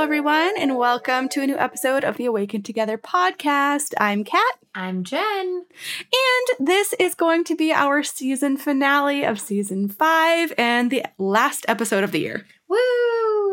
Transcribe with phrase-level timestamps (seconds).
[0.00, 3.92] Hello, everyone, and welcome to a new episode of the Awaken Together podcast.
[4.00, 4.54] I'm Kat.
[4.74, 5.66] I'm Jenn.
[6.00, 11.66] And this is going to be our season finale of season five and the last
[11.68, 12.46] episode of the year.
[12.66, 12.78] Woo!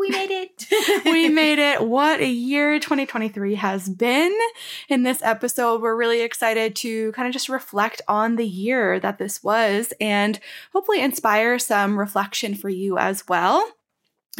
[0.00, 0.66] We made it.
[1.04, 1.86] we made it.
[1.86, 4.34] What a year 2023 has been.
[4.88, 9.18] In this episode, we're really excited to kind of just reflect on the year that
[9.18, 10.40] this was and
[10.72, 13.70] hopefully inspire some reflection for you as well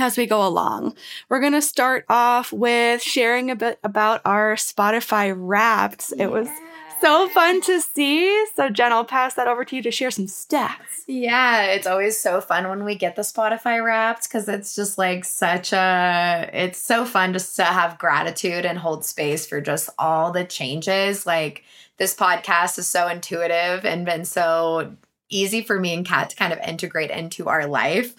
[0.00, 0.94] as we go along.
[1.28, 6.12] We're going to start off with sharing a bit about our Spotify wraps.
[6.16, 6.24] Yeah.
[6.24, 6.48] It was
[7.00, 8.46] so fun to see.
[8.56, 11.04] So, Jenn, I'll pass that over to you to share some stats.
[11.06, 15.24] Yeah, it's always so fun when we get the Spotify wraps because it's just like
[15.24, 20.32] such a, it's so fun just to have gratitude and hold space for just all
[20.32, 21.26] the changes.
[21.26, 21.64] Like,
[21.98, 24.96] this podcast is so intuitive and been so
[25.30, 28.14] easy for me and Kat to kind of integrate into our life.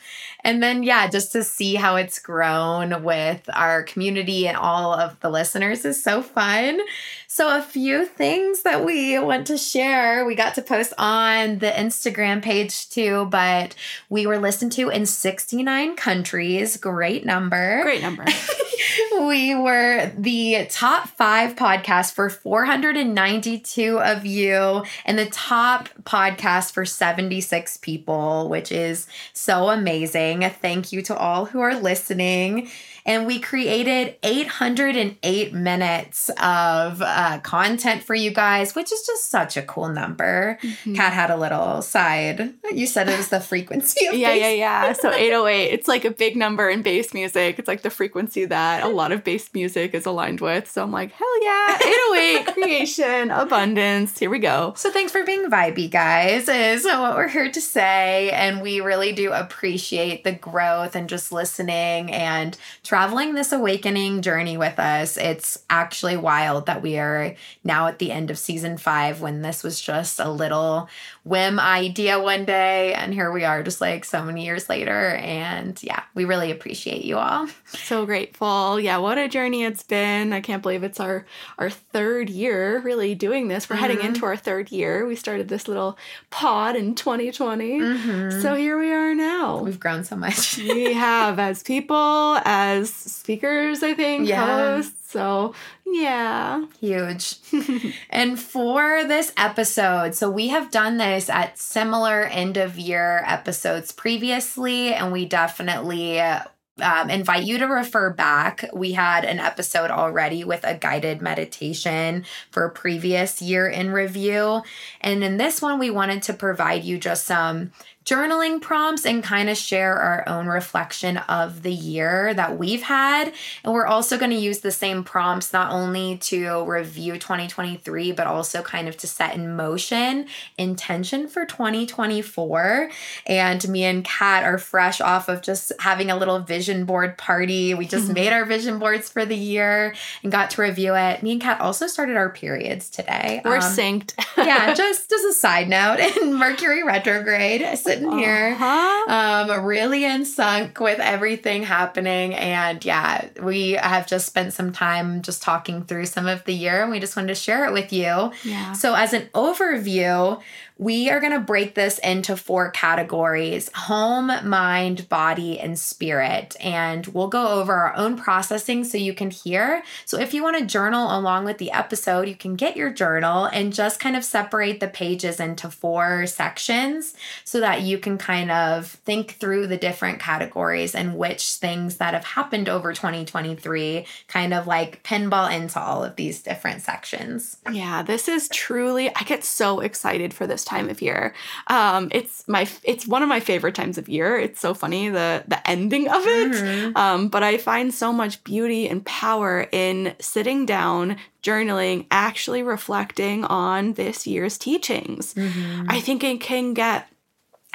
[0.49, 5.19] And then, yeah, just to see how it's grown with our community and all of
[5.19, 6.79] the listeners is so fun.
[7.27, 10.25] So, a few things that we want to share.
[10.25, 13.75] We got to post on the Instagram page too, but
[14.09, 16.77] we were listened to in 69 countries.
[16.77, 17.83] Great number.
[17.83, 18.25] Great number.
[19.21, 26.85] we were the top five podcast for 492 of you and the top podcast for
[26.85, 30.38] 76 people, which is so amazing.
[30.43, 32.69] A thank you to all who are listening
[33.09, 39.57] and we created 808 minutes of uh, content for you guys, which is just such
[39.57, 40.59] a cool number.
[40.61, 40.93] Mm-hmm.
[40.93, 42.53] Kat had a little side.
[42.71, 44.21] You said it was the frequency of bass.
[44.21, 44.93] yeah, yeah, yeah.
[44.93, 47.57] So 808, it's like a big number in bass music.
[47.57, 50.69] It's like the frequency that a lot of bass music is aligned with.
[50.69, 54.19] So I'm like, hell yeah, 808, creation, abundance.
[54.19, 54.73] Here we go.
[54.75, 58.29] So thanks for being vibey, guys, is what we're here to say.
[58.31, 64.57] And we really do appreciate the growth and just listening and traveling this awakening journey
[64.57, 65.17] with us.
[65.17, 69.63] It's actually wild that we are now at the end of season five when this
[69.63, 70.89] was just a little
[71.29, 72.93] whim idea one day.
[72.95, 75.15] And here we are, just like so many years later.
[75.15, 77.47] And yeah, we really appreciate you all.
[77.67, 78.79] So grateful.
[78.79, 80.33] Yeah, what a journey it's been.
[80.33, 81.25] I can't believe it's our
[81.59, 83.69] our third year really doing this.
[83.69, 83.81] We're mm-hmm.
[83.83, 85.05] heading into our third year.
[85.05, 85.97] We started this little
[86.31, 87.79] pod in 2020.
[87.79, 88.41] Mm-hmm.
[88.41, 89.59] So here we are now.
[89.59, 90.57] We've grown so much.
[90.57, 94.73] we have as people, as speakers, I think, yeah.
[94.73, 94.98] hosts.
[95.09, 95.55] So,
[95.87, 96.65] yeah.
[96.79, 97.37] Huge.
[98.11, 103.91] and for this episode, so we have done this at similar end of year episodes
[103.91, 108.65] previously, and we definitely um, invite you to refer back.
[108.73, 114.61] We had an episode already with a guided meditation for previous year in review.
[115.01, 117.71] And in this one, we wanted to provide you just some
[118.09, 123.31] journaling prompts and kind of share our own reflection of the year that we've had.
[123.63, 128.25] And we're also going to use the same prompts not only to review 2023, but
[128.25, 130.25] also kind of to set in motion
[130.57, 132.89] intention for 2024.
[133.27, 137.75] And me and Kat are fresh off of just having a little vision board party.
[137.75, 139.93] We just made our vision boards for the year
[140.23, 141.21] and got to review it.
[141.21, 143.41] Me and Kat also started our periods today.
[143.45, 144.13] We're um, synced.
[144.35, 147.61] yeah, just as a side note, in Mercury retrograde
[147.99, 149.51] sitting here, uh-huh.
[149.51, 152.33] um, really in sunk with everything happening.
[152.33, 156.81] And yeah, we have just spent some time just talking through some of the year
[156.81, 158.31] and we just wanted to share it with you.
[158.43, 158.73] Yeah.
[158.73, 160.41] So, as an overview,
[160.79, 166.55] we are going to break this into four categories home, mind, body, and spirit.
[166.61, 169.83] And we'll go over our own processing so you can hear.
[170.05, 173.45] So, if you want to journal along with the episode, you can get your journal
[173.45, 177.13] and just kind of separate the pages into four sections
[177.43, 182.13] so that you can kind of think through the different categories and which things that
[182.13, 187.57] have happened over 2023 kind of like pinball into all of these different sections.
[187.69, 191.33] Yeah, this is truly, I get so excited for this time of year.
[191.67, 194.37] Um, it's my it's one of my favorite times of year.
[194.37, 196.51] It's so funny the the ending of it.
[196.51, 196.97] Mm-hmm.
[196.97, 203.45] Um, but I find so much beauty and power in sitting down, journaling, actually reflecting
[203.45, 205.33] on this year's teachings.
[205.33, 205.87] Mm-hmm.
[205.89, 207.07] I think it can get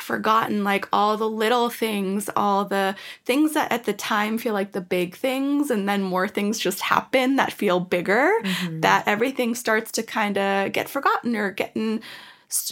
[0.00, 4.73] forgotten like all the little things, all the things that at the time feel like
[4.73, 8.81] the big things, and then more things just happen that feel bigger, mm-hmm.
[8.81, 12.02] that everything starts to kind of get forgotten or getting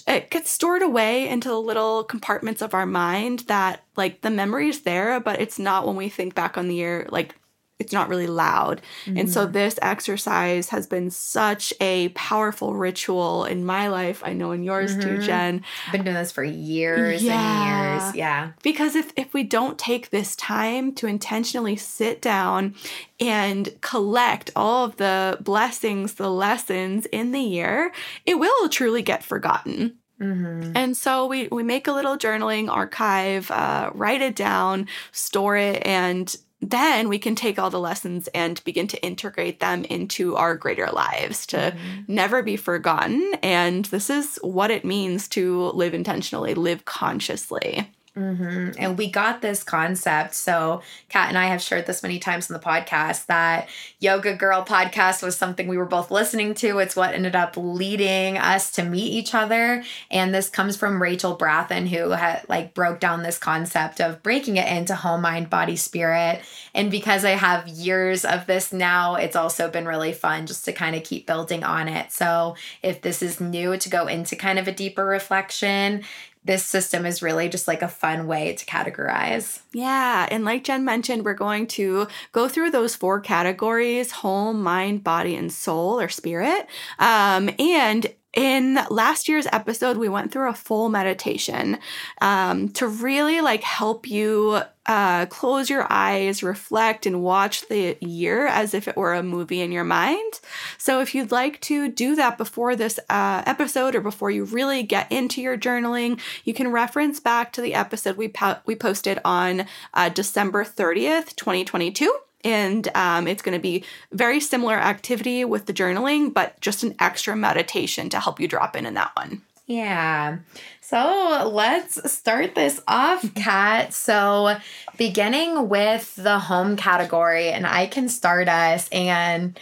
[0.06, 4.68] it gets stored away into the little compartments of our mind that like the memory
[4.68, 7.34] is there but it's not when we think back on the year like
[7.82, 8.80] it's not really loud.
[9.04, 9.18] Mm-hmm.
[9.18, 9.52] And so mm-hmm.
[9.52, 14.22] this exercise has been such a powerful ritual in my life.
[14.24, 15.16] I know in yours mm-hmm.
[15.16, 15.62] too, Jenn.
[15.86, 17.34] I've been doing this for years yeah.
[17.34, 18.16] and years.
[18.16, 18.52] Yeah.
[18.62, 22.74] Because if if we don't take this time to intentionally sit down
[23.20, 27.92] and collect all of the blessings, the lessons in the year,
[28.24, 29.98] it will truly get forgotten.
[30.20, 30.76] Mm-hmm.
[30.76, 35.84] And so we, we make a little journaling archive, uh, write it down, store it,
[35.84, 40.54] and then we can take all the lessons and begin to integrate them into our
[40.54, 42.00] greater lives to mm-hmm.
[42.06, 43.34] never be forgotten.
[43.42, 47.90] And this is what it means to live intentionally, live consciously.
[48.16, 48.72] Mm-hmm.
[48.78, 50.34] And we got this concept.
[50.34, 53.70] So, Kat and I have shared this many times in the podcast that
[54.00, 56.78] Yoga Girl podcast was something we were both listening to.
[56.78, 59.82] It's what ended up leading us to meet each other.
[60.10, 64.58] And this comes from Rachel Brathen, who had like broke down this concept of breaking
[64.58, 66.42] it into home, mind, body, spirit.
[66.74, 70.72] And because I have years of this now, it's also been really fun just to
[70.72, 72.12] kind of keep building on it.
[72.12, 76.04] So, if this is new to go into kind of a deeper reflection,
[76.44, 79.60] this system is really just like a fun way to categorize.
[79.72, 80.26] Yeah.
[80.30, 85.36] And like Jenn mentioned, we're going to go through those four categories home, mind, body,
[85.36, 86.66] and soul or spirit.
[86.98, 91.78] Um, and in last year's episode we went through a full meditation
[92.20, 98.46] um, to really like help you uh, close your eyes reflect and watch the year
[98.46, 100.40] as if it were a movie in your mind.
[100.76, 104.82] So if you'd like to do that before this uh, episode or before you really
[104.82, 109.18] get into your journaling you can reference back to the episode we, po- we posted
[109.24, 112.12] on uh, december 30th 2022
[112.44, 116.94] and um, it's going to be very similar activity with the journaling but just an
[116.98, 119.42] extra meditation to help you drop in in that one.
[119.66, 120.38] Yeah.
[120.80, 123.94] So let's start this off kat.
[123.94, 124.56] So
[124.96, 129.58] beginning with the home category and i can start us and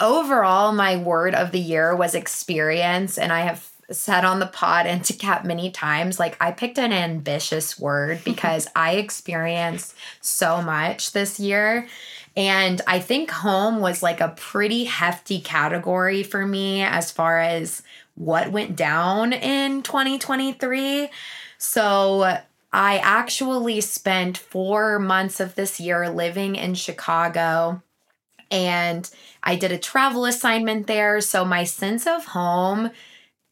[0.00, 4.86] overall my word of the year was experience and i have said on the pod
[4.86, 10.62] and to Kat many times, like I picked an ambitious word because I experienced so
[10.62, 11.86] much this year.
[12.36, 17.82] And I think home was like a pretty hefty category for me as far as
[18.16, 21.08] what went down in 2023.
[21.58, 22.38] So
[22.72, 27.82] I actually spent four months of this year living in Chicago
[28.50, 29.08] and
[29.42, 31.20] I did a travel assignment there.
[31.20, 32.90] So my sense of home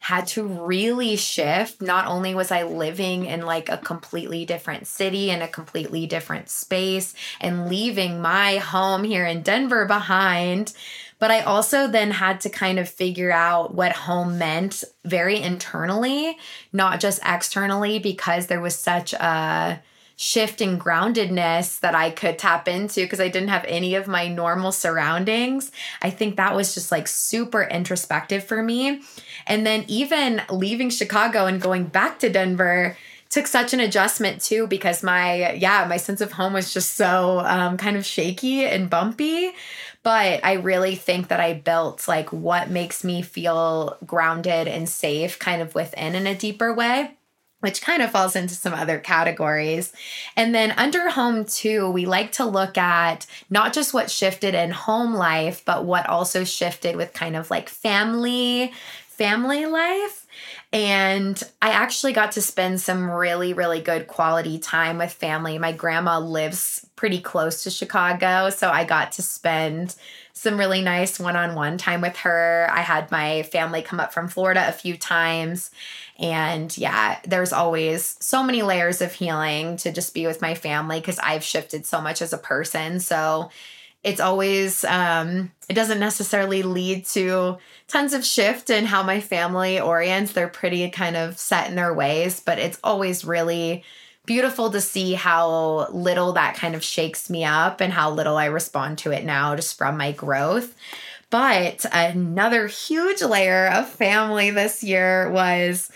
[0.03, 1.81] had to really shift.
[1.81, 6.49] Not only was I living in like a completely different city and a completely different
[6.49, 10.73] space and leaving my home here in Denver behind,
[11.19, 16.37] but I also then had to kind of figure out what home meant very internally,
[16.73, 19.81] not just externally, because there was such a
[20.15, 24.27] shift in groundedness that I could tap into because I didn't have any of my
[24.27, 25.71] normal surroundings.
[26.01, 29.01] I think that was just like super introspective for me.
[29.47, 32.95] And then even leaving Chicago and going back to Denver
[33.33, 37.39] took such an adjustment too because my yeah my sense of home was just so
[37.39, 39.51] um, kind of shaky and bumpy
[40.03, 45.39] but i really think that i built like what makes me feel grounded and safe
[45.39, 47.09] kind of within in a deeper way
[47.63, 49.93] which kind of falls into some other categories.
[50.35, 54.71] And then under home too, we like to look at not just what shifted in
[54.71, 58.73] home life, but what also shifted with kind of like family,
[59.07, 60.27] family life.
[60.73, 65.57] And I actually got to spend some really, really good quality time with family.
[65.57, 69.95] My grandma lives pretty close to Chicago, so I got to spend
[70.33, 72.67] some really nice one on one time with her.
[72.69, 75.71] I had my family come up from Florida a few times
[76.19, 80.99] and yeah, there's always so many layers of healing to just be with my family
[80.99, 82.99] because I've shifted so much as a person.
[82.99, 83.49] So
[84.03, 89.79] it's always um it doesn't necessarily lead to tons of shift in how my family
[89.79, 90.33] orients.
[90.33, 93.83] They're pretty kind of set in their ways, but it's always really
[94.25, 98.45] beautiful to see how little that kind of shakes me up and how little I
[98.45, 100.75] respond to it now just from my growth.
[101.33, 105.89] But another huge layer of family this year was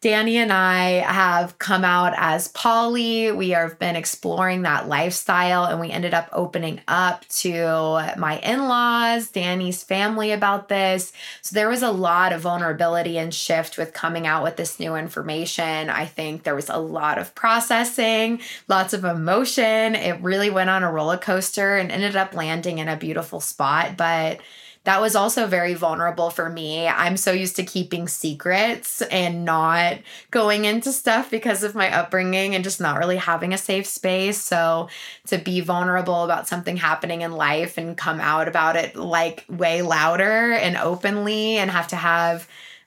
[0.00, 3.32] Danny and I have come out as poly.
[3.32, 8.68] We have been exploring that lifestyle and we ended up opening up to my in
[8.68, 11.12] laws, Danny's family about this.
[11.42, 14.94] So there was a lot of vulnerability and shift with coming out with this new
[14.94, 15.90] information.
[15.90, 19.96] I think there was a lot of processing, lots of emotion.
[19.96, 23.96] It really went on a roller coaster and ended up landing in a beautiful spot.
[23.96, 24.38] But
[24.86, 26.86] that was also very vulnerable for me.
[26.86, 29.98] I'm so used to keeping secrets and not
[30.30, 34.40] going into stuff because of my upbringing and just not really having a safe space.
[34.40, 34.88] So
[35.26, 39.82] to be vulnerable about something happening in life and come out about it like way
[39.82, 42.46] louder and openly and have to have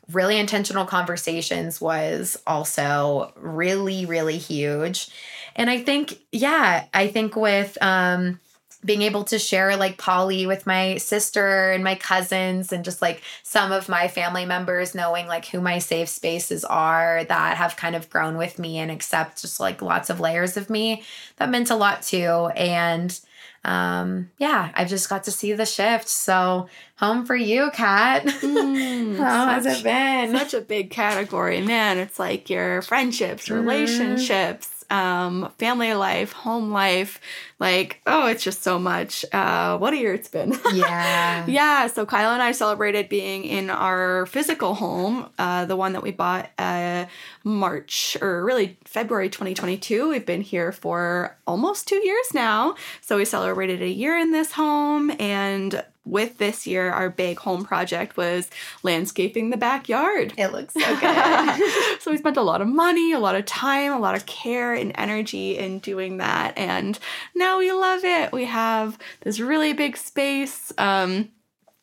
[0.09, 5.09] really intentional conversations was also really, really huge.
[5.53, 8.39] And I think, yeah, I think with um,
[8.83, 13.21] being able to share like poly with my sister and my cousins and just like
[13.43, 17.95] some of my family members knowing like who my safe spaces are that have kind
[17.95, 21.03] of grown with me and accept just like lots of layers of me.
[21.38, 22.50] That meant a lot too.
[22.55, 23.19] And
[23.65, 26.07] um yeah i've just got to see the shift.
[26.07, 28.25] So home for you kat.
[28.50, 30.31] Mm, how has it been?
[30.38, 31.98] such a big category man.
[31.98, 33.55] It's like your friendships mm-hmm.
[33.55, 37.19] relationships um, family life, home life.
[37.60, 39.25] Like, oh, it's just so much.
[39.34, 40.58] Uh, what a year it's been.
[40.74, 41.46] Yeah.
[41.48, 41.88] yeah.
[41.88, 46.12] So Kyle and I celebrated being in our physical home, uh, the one that we
[46.12, 47.05] bought uh,
[47.43, 50.10] March or really February 2022.
[50.10, 52.75] We've been here for almost two years now.
[53.01, 57.63] So we celebrated a year in this home and with this year, our big home
[57.63, 58.49] project was
[58.83, 60.33] landscaping the backyard.
[60.37, 62.01] It looks so good.
[62.01, 64.73] so we spent a lot of money, a lot of time, a lot of care
[64.73, 66.57] and energy in doing that.
[66.57, 66.97] And
[67.35, 68.31] now we love it.
[68.31, 70.73] We have this really big space.
[70.77, 71.29] Um,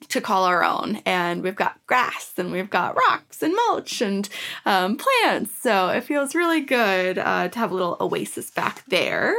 [0.08, 1.00] to call our own.
[1.06, 4.28] And we've got grass and we've got rocks and mulch and
[4.64, 5.52] um, plants.
[5.60, 9.34] So it feels really good uh, to have a little oasis back there.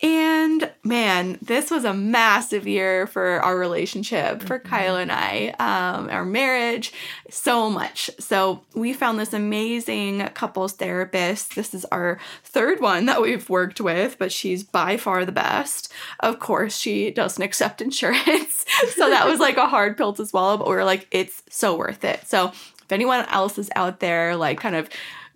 [0.00, 4.68] And man, this was a massive year for our relationship, for mm-hmm.
[4.68, 6.92] Kyle and I, um, our marriage,
[7.30, 8.08] so much.
[8.20, 11.56] So we found this amazing couples therapist.
[11.56, 15.92] This is our third one that we've worked with, but she's by far the best.
[16.20, 18.64] Of course, she doesn't accept insurance.
[18.94, 21.76] so that was like a hard pill to swallow, but we are like, it's so
[21.76, 22.24] worth it.
[22.24, 22.52] So
[22.88, 24.88] if anyone else is out there, like kind of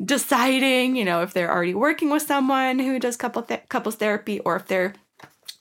[0.05, 4.41] deciding, you know, if they're already working with someone who does couple th- couples therapy
[4.41, 4.95] or if they're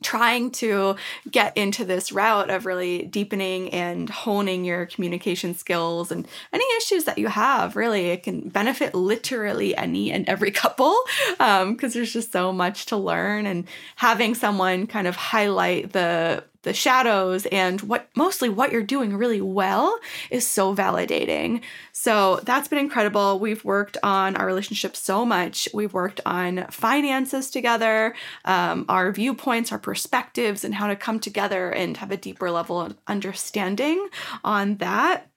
[0.02, 0.96] trying to
[1.30, 7.04] get into this route of really deepening and honing your communication skills and any issues
[7.04, 10.98] that you have really it can benefit literally any and every couple
[11.38, 16.44] because um, there's just so much to learn and having someone kind of highlight the
[16.64, 20.00] the shadows and what mostly what you're doing really well
[20.30, 21.62] is so validating.
[21.92, 23.40] So that's been incredible.
[23.40, 25.68] We've worked on our relationship so much.
[25.74, 28.16] We've worked on finances together,
[28.46, 32.80] um, our viewpoints, our perspectives, and how to come together and have a deeper level
[32.80, 34.08] of understanding
[34.44, 35.31] on that.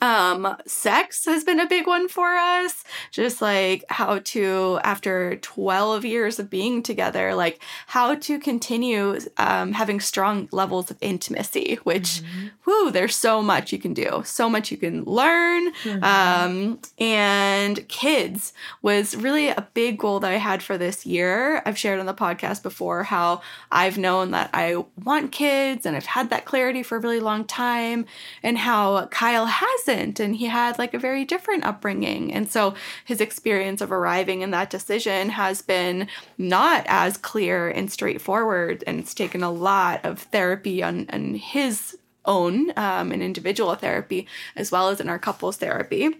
[0.00, 2.84] Um, sex has been a big one for us.
[3.10, 9.72] Just like how to, after 12 years of being together, like how to continue um,
[9.72, 12.46] having strong levels of intimacy, which, mm-hmm.
[12.64, 15.72] whoo, there's so much you can do, so much you can learn.
[15.82, 16.04] Mm-hmm.
[16.04, 21.62] Um, and kids was really a big goal that I had for this year.
[21.66, 26.06] I've shared on the podcast before how I've known that I want kids and I've
[26.06, 28.06] had that clarity for a really long time,
[28.42, 32.32] and how Kyle has wasn't and he had like a very different upbringing.
[32.32, 32.74] And so
[33.04, 38.98] his experience of arriving in that decision has been not as clear and straightforward and
[39.00, 44.26] it's taken a lot of therapy on, on his own um, in individual therapy
[44.56, 46.16] as well as in our couples therapy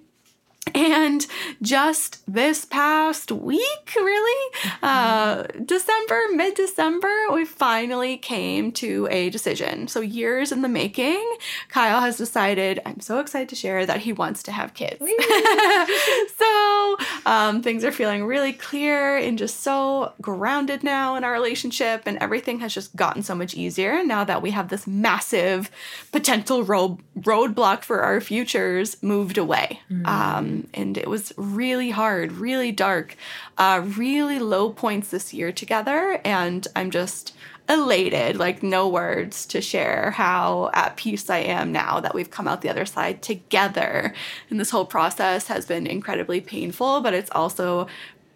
[0.75, 1.27] and
[1.61, 9.89] just this past week, really, uh, December, mid December, we finally came to a decision.
[9.89, 11.37] So, years in the making,
[11.69, 15.01] Kyle has decided, I'm so excited to share that he wants to have kids.
[16.37, 22.03] so, um, things are feeling really clear and just so grounded now in our relationship,
[22.07, 25.71] and everything has just gotten so much easier now that we have this massive
[26.13, 29.81] potential road roadblock for our futures moved away.
[29.91, 30.07] Mm.
[30.07, 33.17] Um, and it was really hard, really dark,
[33.59, 36.21] uh, really low points this year together.
[36.25, 37.35] And I'm just
[37.69, 42.47] elated, like no words to share how at peace I am now that we've come
[42.47, 44.15] out the other side together.
[44.51, 47.87] And this whole process has been incredibly painful, but it's also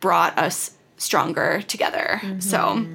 [0.00, 2.20] brought us stronger together.
[2.22, 2.40] Mm-hmm.
[2.40, 2.86] So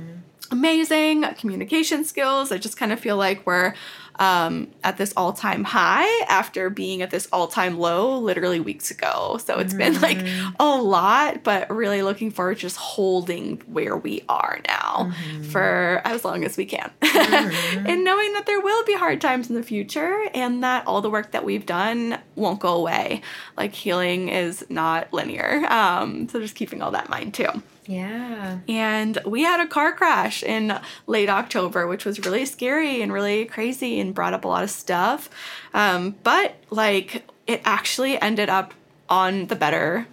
[0.52, 2.52] amazing communication skills.
[2.52, 3.74] I just kind of feel like we're
[4.20, 8.92] um, at this all time high after being at this all time low literally weeks
[8.92, 9.40] ago.
[9.44, 9.94] So it's mm-hmm.
[9.94, 10.26] been like
[10.60, 15.44] a lot, but really looking forward to just holding where we are now mm-hmm.
[15.44, 16.92] for as long as we can.
[17.24, 17.88] Mm-hmm.
[17.88, 21.10] and knowing that there will be hard times in the future and that all the
[21.10, 23.22] work that we've done won't go away.
[23.58, 25.66] Like healing is not linear.
[25.70, 27.48] Um, so just keeping all that in mind too.
[27.86, 28.60] Yeah.
[28.68, 33.46] And we had a car crash in late October, which was really scary and really
[33.46, 35.30] crazy and brought up a lot of stuff.
[35.74, 38.74] Um, but like, it actually ended up
[39.10, 40.08] on the better.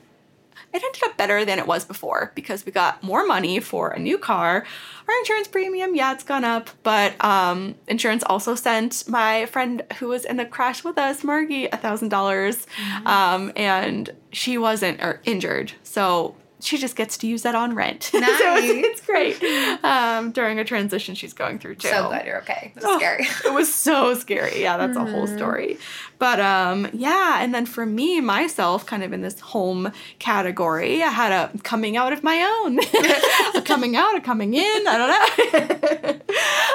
[0.72, 3.98] It ended up better than it was before because we got more money for a
[3.98, 4.64] new car.
[5.08, 10.08] Our insurance premium, yeah, it's gone up, but um, insurance also sent my friend who
[10.08, 12.68] was in the crash with us, Margie, a thousand dollars,
[13.04, 18.10] um, and she wasn't or injured, so she just gets to use that on rent.
[18.14, 18.26] Nice.
[18.38, 19.42] so it's, it's great
[19.84, 21.88] um, during a transition she's going through too.
[21.88, 22.72] So glad you're okay.
[22.74, 23.24] It was Oh, scary.
[23.44, 24.62] it was so scary.
[24.62, 25.78] Yeah, that's a whole story.
[26.18, 31.08] But um, yeah, and then for me, myself, kind of in this home category, I
[31.08, 32.78] had a coming out of my own.
[33.56, 34.86] a coming out, a coming in.
[34.86, 36.20] I don't know.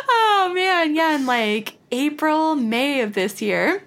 [0.10, 3.84] oh man, yeah, in like April, May of this year.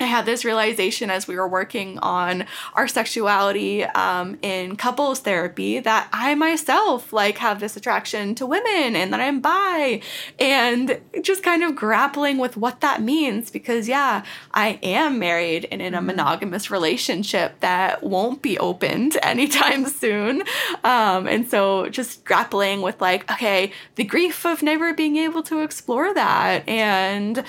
[0.00, 5.78] I had this realization as we were working on our sexuality um, in couples therapy
[5.78, 10.00] that I myself like have this attraction to women and that I'm bi
[10.38, 15.82] and just kind of grappling with what that means because yeah, I am married and
[15.82, 20.42] in a monogamous relationship that won't be opened anytime soon.
[20.82, 25.60] Um, and so just grappling with like, okay, the grief of never being able to
[25.60, 27.44] explore that and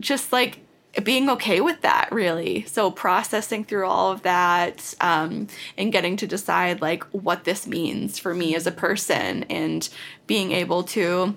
[0.00, 0.58] just like
[1.02, 2.64] being okay with that really.
[2.64, 8.18] So processing through all of that um, and getting to decide like what this means
[8.18, 9.88] for me as a person and
[10.26, 11.34] being able to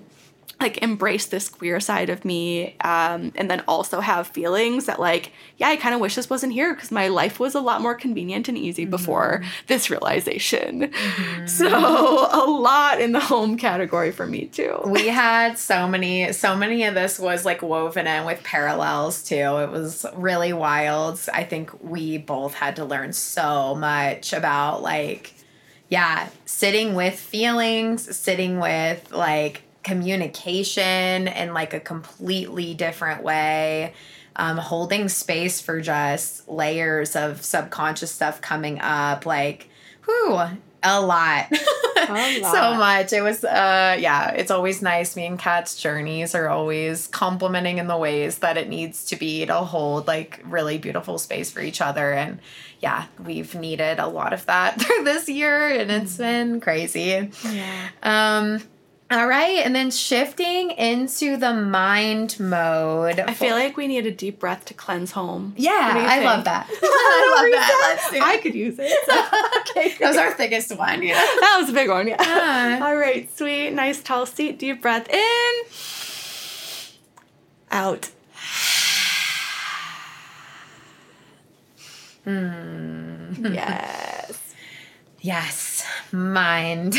[0.60, 5.32] like embrace this queer side of me um, and then also have feelings that like
[5.56, 7.94] yeah i kind of wish this wasn't here because my life was a lot more
[7.94, 10.92] convenient and easy before this realization.
[11.46, 14.80] So a lot in the home category for me too.
[14.84, 19.34] We had so many so many of this was like woven in with parallels too.
[19.34, 21.20] It was really wild.
[21.32, 25.34] I think we both had to learn so much about like
[25.88, 33.94] yeah sitting with feelings sitting with like communication in like a completely different way
[34.36, 39.70] um, holding space for just layers of subconscious stuff coming up like
[40.04, 40.40] whew
[40.82, 41.46] a lot.
[41.96, 43.12] A so much.
[43.12, 45.16] It was uh yeah it's always nice.
[45.16, 49.44] Me and kat's journeys are always complementing in the ways that it needs to be
[49.44, 52.12] to hold like really beautiful space for each other.
[52.12, 52.38] And
[52.80, 57.30] yeah we've needed a lot of that through this year and it's been crazy.
[57.44, 57.88] Yeah.
[58.04, 58.62] Um
[59.10, 64.10] all right and then shifting into the mind mode I feel like we need a
[64.10, 65.54] deep breath to cleanse home.
[65.56, 66.24] yeah What do you i think?
[66.24, 67.50] love that i love
[68.12, 68.92] that I could use it.
[69.70, 72.06] okay, that was our thickest one know that was a big one.
[72.08, 72.16] Yeah.
[72.20, 72.84] Yeah.
[72.86, 74.58] All right, sweet, nice, tall seat.
[74.58, 75.54] Deep breath in,
[77.70, 78.10] out.
[82.24, 83.54] Hmm.
[83.54, 84.54] Yes.
[85.20, 86.94] Yes, mind.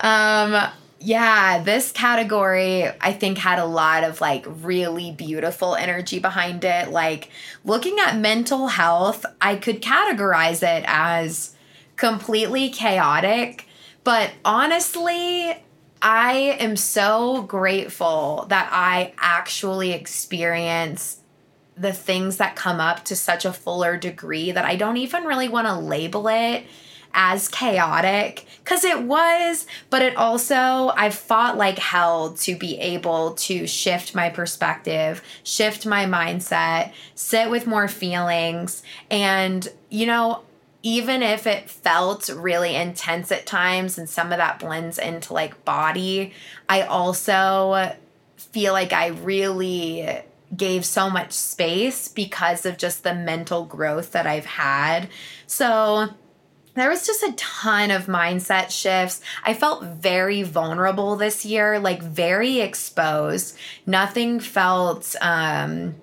[0.00, 0.70] Um
[1.02, 6.90] yeah, this category I think had a lot of like really beautiful energy behind it.
[6.90, 7.30] Like
[7.64, 11.56] looking at mental health, I could categorize it as
[11.96, 13.66] completely chaotic,
[14.04, 15.54] but honestly,
[16.02, 21.18] I am so grateful that I actually experience
[21.76, 25.48] the things that come up to such a fuller degree that I don't even really
[25.48, 26.64] want to label it
[27.12, 33.32] as chaotic because it was, but it also, I fought like hell to be able
[33.34, 38.82] to shift my perspective, shift my mindset, sit with more feelings.
[39.10, 40.42] And, you know,
[40.82, 45.64] even if it felt really intense at times and some of that blends into like
[45.64, 46.32] body,
[46.68, 47.96] I also
[48.36, 50.22] feel like I really
[50.56, 55.08] gave so much space because of just the mental growth that I've had.
[55.46, 56.10] So
[56.74, 59.20] there was just a ton of mindset shifts.
[59.44, 63.56] I felt very vulnerable this year, like very exposed.
[63.86, 65.96] Nothing felt um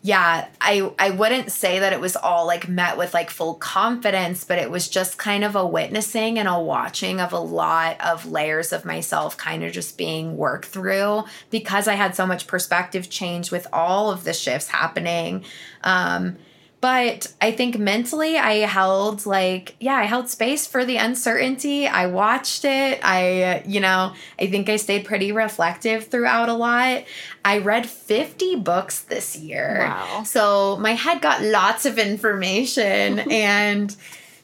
[0.00, 4.44] yeah, I I wouldn't say that it was all like met with like full confidence,
[4.44, 8.24] but it was just kind of a witnessing and a watching of a lot of
[8.24, 13.10] layers of myself kind of just being worked through because I had so much perspective
[13.10, 15.44] change with all of the shifts happening.
[15.82, 16.38] Um
[16.80, 21.88] but I think mentally I held like yeah, I held space for the uncertainty.
[21.88, 23.00] I watched it.
[23.02, 27.04] I you know, I think I stayed pretty reflective throughout a lot.
[27.44, 29.86] I read 50 books this year.
[29.88, 30.22] Wow.
[30.22, 33.94] So my head got lots of information and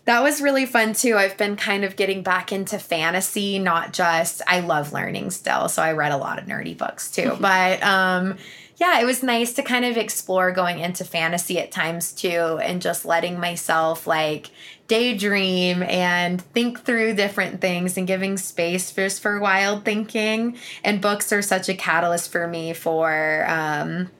[0.07, 1.17] that was really fun too.
[1.17, 5.83] I've been kind of getting back into fantasy, not just I love learning still, so
[5.83, 7.37] I read a lot of nerdy books too.
[7.41, 8.39] but um
[8.85, 12.29] yeah, it was nice to kind of explore going into fantasy at times too
[12.63, 14.51] and just letting myself like
[14.89, 20.59] daydream and think through different things and giving space just for wild thinking.
[20.85, 24.11] And books are such a catalyst for me for, um,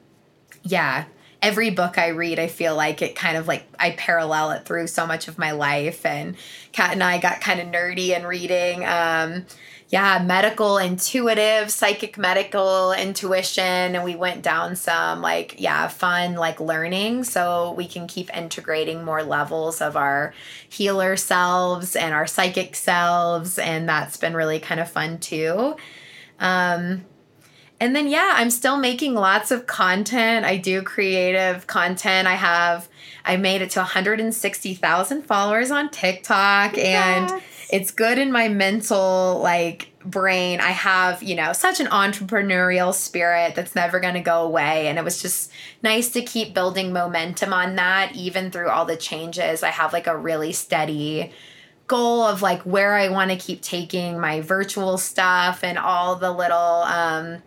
[0.63, 1.05] yeah,
[1.43, 4.87] every book I read, I feel like it kind of like I parallel it through
[4.87, 6.03] so much of my life.
[6.07, 6.35] And
[6.71, 8.83] Kat and I got kind of nerdy in reading.
[8.83, 9.45] Um,
[9.89, 13.95] yeah, medical, intuitive, psychic, medical, intuition.
[13.95, 19.03] And we went down some like, yeah, fun, like learning so we can keep integrating
[19.03, 20.33] more levels of our
[20.67, 23.59] healer selves and our psychic selves.
[23.59, 25.75] And that's been really kind of fun too.
[26.39, 27.05] Um,
[27.79, 30.45] and then, yeah, I'm still making lots of content.
[30.45, 32.27] I do creative content.
[32.27, 32.87] I have,
[33.23, 36.77] I made it to 160,000 followers on TikTok.
[36.77, 37.31] Yes.
[37.31, 40.59] And it's good in my mental like brain.
[40.59, 44.97] I have, you know, such an entrepreneurial spirit that's never going to go away and
[44.97, 45.51] it was just
[45.81, 49.63] nice to keep building momentum on that even through all the changes.
[49.63, 51.31] I have like a really steady
[51.87, 56.31] goal of like where I want to keep taking my virtual stuff and all the
[56.31, 57.43] little um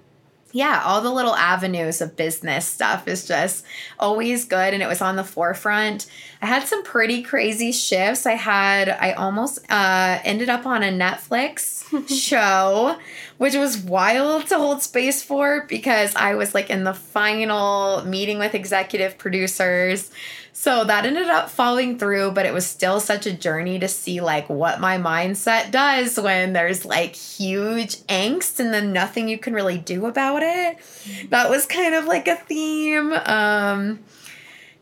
[0.53, 3.65] yeah, all the little avenues of business stuff is just
[3.99, 4.73] always good.
[4.73, 6.07] And it was on the forefront.
[6.41, 8.25] I had some pretty crazy shifts.
[8.25, 12.97] I had, I almost uh, ended up on a Netflix show,
[13.37, 18.39] which was wild to hold space for because I was like in the final meeting
[18.39, 20.11] with executive producers.
[20.61, 24.21] So that ended up falling through, but it was still such a journey to see
[24.21, 29.55] like what my mindset does when there's like huge angst and then nothing you can
[29.55, 30.79] really do about it.
[31.31, 33.13] That was kind of like a theme.
[33.13, 34.01] Um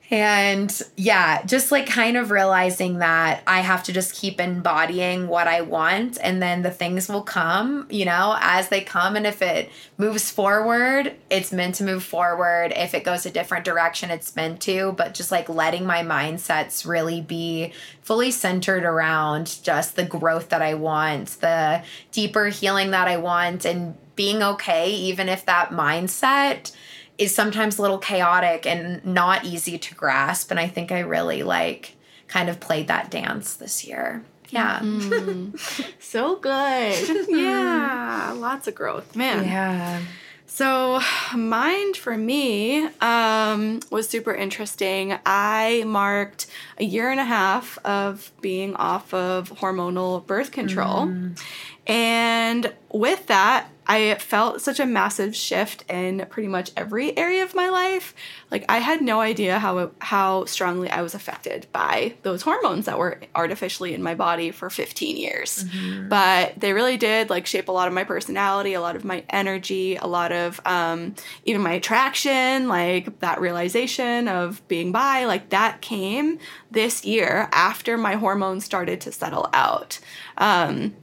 [0.08, 5.48] and yeah, just like kind of realizing that I have to just keep embodying what
[5.48, 9.16] I want and then the things will come, you know, as they come.
[9.16, 12.72] And if it moves forward, it's meant to move forward.
[12.76, 14.92] If it goes a different direction, it's meant to.
[14.92, 20.62] But just like letting my mindsets really be fully centered around just the growth that
[20.62, 26.70] I want, the deeper healing that I want, and being okay, even if that mindset
[27.18, 30.50] is sometimes a little chaotic and not easy to grasp.
[30.50, 31.96] And I think I really like
[32.28, 34.24] kind of played that dance this year.
[34.50, 34.80] Yeah.
[34.80, 35.58] Mm.
[36.00, 37.26] so good.
[37.28, 38.34] yeah.
[38.36, 39.16] Lots of growth.
[39.16, 39.44] Man.
[39.44, 40.02] Yeah.
[40.48, 41.00] So,
[41.34, 45.18] mind for me um, was super interesting.
[45.26, 46.46] I marked
[46.78, 51.08] a year and a half of being off of hormonal birth control.
[51.08, 51.38] Mm.
[51.86, 57.54] And with that, I felt such a massive shift in pretty much every area of
[57.54, 58.14] my life.
[58.50, 62.98] Like I had no idea how how strongly I was affected by those hormones that
[62.98, 65.64] were artificially in my body for 15 years.
[65.64, 66.08] Mm-hmm.
[66.08, 69.24] But they really did like shape a lot of my personality, a lot of my
[69.30, 75.50] energy, a lot of um, even my attraction, like that realization of being bi, like
[75.50, 76.38] that came
[76.70, 79.98] this year after my hormones started to settle out.
[80.38, 80.94] Um,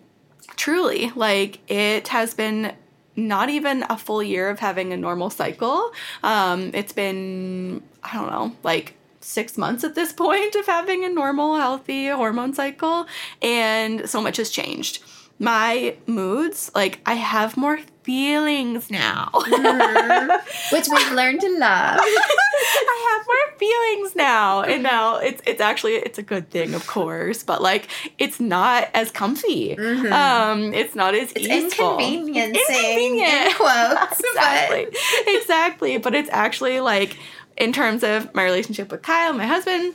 [0.55, 2.73] truly like it has been
[3.15, 5.91] not even a full year of having a normal cycle.
[6.23, 11.09] Um, it's been i don't know like six months at this point of having a
[11.09, 13.07] normal healthy hormone cycle
[13.41, 15.03] and so much has changed
[15.39, 19.29] my moods like i have more feelings now.
[19.33, 20.75] mm-hmm.
[20.75, 21.99] Which we've learned to love.
[21.99, 24.61] I have more feelings now.
[24.61, 28.89] And now it's it's actually it's a good thing, of course, but like it's not
[28.93, 29.75] as comfy.
[29.75, 30.13] Mm-hmm.
[30.13, 31.97] Um it's not as it's easeful.
[31.97, 33.55] inconveniencing inconvenient.
[33.55, 34.19] quotes.
[34.25, 34.85] exactly.
[34.85, 35.35] But.
[35.35, 35.97] exactly.
[35.97, 37.17] But it's actually like
[37.57, 39.93] in terms of my relationship with Kyle, my husband,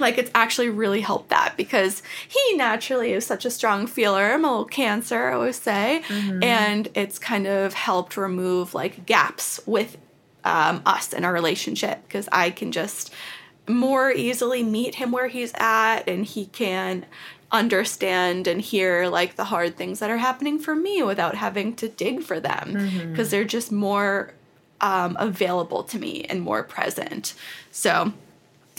[0.00, 4.32] like it's actually really helped that because he naturally is such a strong feeler.
[4.32, 6.02] I'm a little cancer, I always say.
[6.08, 6.42] Mm-hmm.
[6.42, 9.96] And it's kind of helped remove like gaps with
[10.44, 13.12] um, us in our relationship because I can just
[13.68, 17.06] more easily meet him where he's at and he can
[17.52, 21.88] understand and hear like the hard things that are happening for me without having to
[21.88, 23.22] dig for them because mm-hmm.
[23.24, 24.32] they're just more
[24.80, 27.34] um, available to me and more present.
[27.70, 28.12] So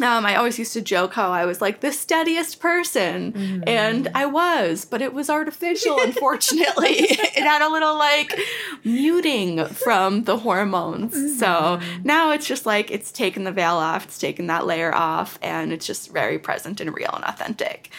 [0.03, 3.63] um, I always used to joke how I was like the steadiest person, mm-hmm.
[3.67, 6.89] and I was, but it was artificial, unfortunately.
[6.99, 8.37] it had a little like
[8.83, 11.13] muting from the hormones.
[11.13, 11.39] Mm-hmm.
[11.39, 15.39] So now it's just like it's taken the veil off, it's taken that layer off,
[15.41, 17.89] and it's just very present and real and authentic.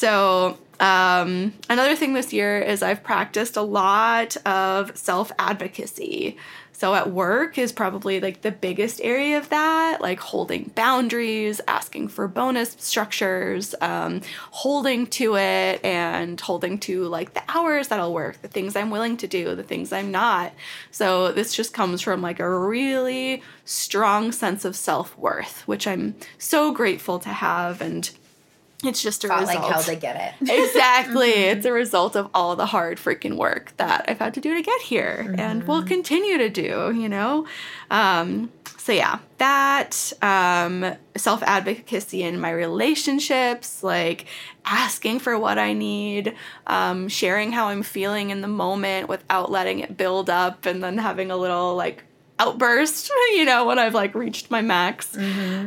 [0.00, 6.38] So, um, another thing this year is I've practiced a lot of self advocacy.
[6.80, 12.08] So at work is probably like the biggest area of that, like holding boundaries, asking
[12.08, 18.14] for bonus structures, um, holding to it, and holding to like the hours that I'll
[18.14, 20.54] work, the things I'm willing to do, the things I'm not.
[20.90, 26.14] So this just comes from like a really strong sense of self worth, which I'm
[26.38, 27.82] so grateful to have.
[27.82, 28.10] And
[28.82, 29.62] it's just a Fought result.
[29.62, 30.50] like hell to get it.
[30.68, 31.30] exactly.
[31.50, 34.62] It's a result of all the hard freaking work that I've had to do to
[34.62, 37.46] get here and will continue to do, you know?
[37.90, 44.26] Um, so, yeah, that um, self advocacy in my relationships, like
[44.64, 46.34] asking for what I need,
[46.66, 50.98] um, sharing how I'm feeling in the moment without letting it build up and then
[50.98, 52.04] having a little like
[52.38, 55.16] outburst, you know, when I've like reached my max.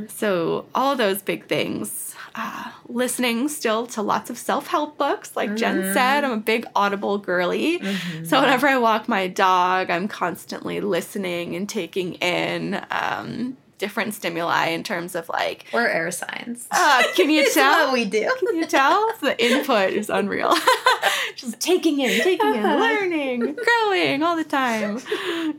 [0.08, 2.13] So, all those big things.
[2.36, 5.36] Uh, listening still to lots of self help books.
[5.36, 7.80] Like Jenn said, I'm a big Audible girly.
[8.24, 14.68] So, whenever I walk my dog, I'm constantly listening and taking in um, different stimuli
[14.70, 16.68] in terms of like, We're air signs.
[16.72, 17.86] uh, can you tell?
[17.88, 18.34] what we do.
[18.40, 19.12] Can you tell?
[19.22, 20.56] The input is unreal.
[21.36, 25.00] Just taking in, taking in, learning, growing all the time.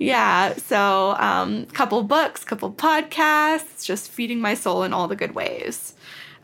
[0.01, 0.55] Yeah.
[0.55, 5.95] So, um, couple books, couple podcasts, just feeding my soul in all the good ways.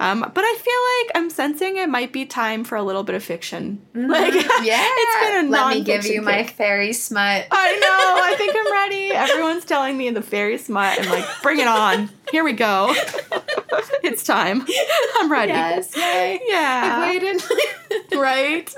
[0.01, 3.15] Um, but I feel like I'm sensing it might be time for a little bit
[3.15, 3.83] of fiction.
[3.93, 4.41] Like, yeah.
[4.83, 7.47] it's been a Let me give you my fairy smut.
[7.51, 8.25] I know.
[8.25, 9.13] I think I'm ready.
[9.13, 10.99] Everyone's telling me the fairy smut.
[10.99, 12.09] I'm like, bring it on.
[12.31, 12.95] Here we go.
[14.03, 14.67] it's time.
[15.17, 15.53] I'm ready.
[15.53, 15.97] Yes.
[15.97, 16.41] Yay.
[16.47, 16.83] Yeah.
[16.85, 17.43] I've waited.
[18.13, 18.75] right?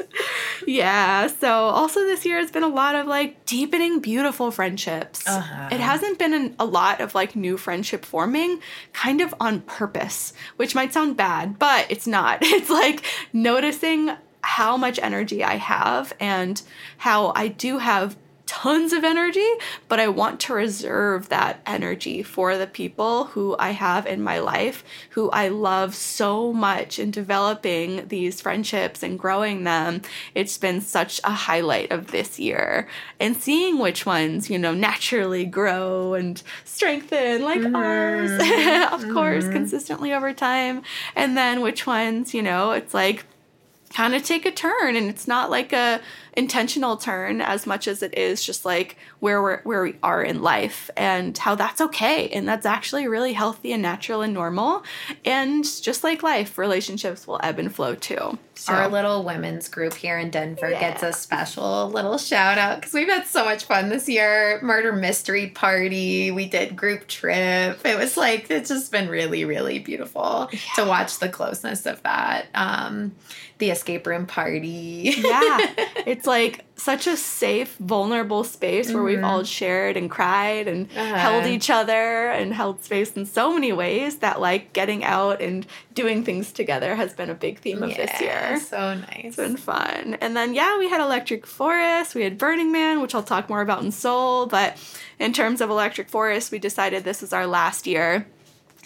[0.66, 1.26] Yeah.
[1.26, 5.26] So also this year has been a lot of like deepening beautiful friendships.
[5.26, 5.68] Uh-huh.
[5.70, 8.60] It hasn't been an, a lot of like new friendship forming
[8.92, 12.42] kind of on purpose, which might sound bad, but it's not.
[12.52, 14.10] It's like noticing
[14.42, 16.60] how much energy I have and
[16.98, 18.16] how I do have
[18.52, 19.48] tons of energy,
[19.88, 24.40] but I want to reserve that energy for the people who I have in my
[24.40, 30.02] life, who I love so much in developing these friendships and growing them.
[30.34, 32.88] It's been such a highlight of this year.
[33.18, 37.74] And seeing which ones, you know, naturally grow and strengthen, like mm-hmm.
[37.74, 38.32] ours,
[38.92, 39.54] of course, mm-hmm.
[39.54, 40.82] consistently over time.
[41.16, 43.24] And then which ones, you know, it's like,
[43.92, 46.00] kind of take a turn and it's not like a
[46.34, 50.42] intentional turn as much as it is just like where we're where we are in
[50.42, 52.28] life and how that's okay.
[52.28, 54.82] And that's actually really healthy and natural and normal.
[55.24, 59.94] And just like life relationships will ebb and flow too so Our little women's group
[59.94, 63.88] here in Denver gets a special little shout out because we've had so much fun
[63.88, 64.60] this year.
[64.62, 66.30] Murder mystery party.
[66.30, 67.84] We did group trip.
[67.84, 72.46] It was like it's just been really, really beautiful to watch the closeness of that.
[72.54, 73.14] Um,
[73.58, 75.14] the escape room party.
[75.16, 75.58] yeah
[76.06, 81.14] it's like such a safe vulnerable space where we've all shared and cried and Uh-huh.
[81.14, 85.66] held each other and held space in so many ways that like getting out and
[85.94, 89.24] doing things together has been a big theme of this year So nice.
[89.24, 90.16] It's been fun.
[90.20, 93.60] And then, yeah, we had Electric Forest, we had Burning Man, which I'll talk more
[93.62, 94.76] about in Soul, But
[95.18, 98.26] in terms of Electric Forest, we decided this is our last year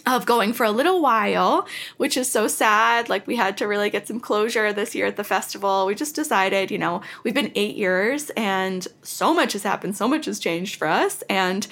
[0.07, 1.67] of going for a little while,
[1.97, 3.09] which is so sad.
[3.09, 5.87] Like, we had to really get some closure this year at the festival.
[5.87, 10.07] We just decided, you know, we've been eight years and so much has happened, so
[10.07, 11.23] much has changed for us.
[11.29, 11.67] And,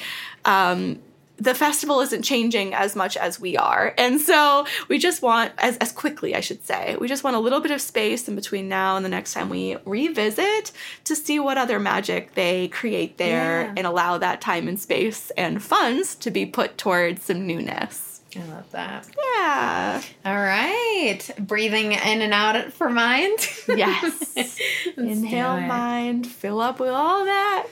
[0.45, 0.99] um,
[1.37, 3.93] the festival isn't changing as much as we are.
[3.99, 7.41] And so we just want, as, as quickly, I should say, we just want a
[7.41, 10.71] little bit of space in between now and the next time we revisit
[11.05, 13.75] to see what other magic they create there Yeah.
[13.77, 18.14] and allow that time and space and funds to be put towards some newness.
[18.37, 19.09] I love that.
[19.17, 20.03] Yeah.
[20.25, 21.21] All right.
[21.39, 23.39] Breathing in and out for mind.
[23.69, 24.59] Yes.
[24.97, 27.67] Inhale, mind, fill up with all that.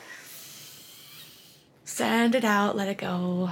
[1.85, 3.51] Send it out, let it go.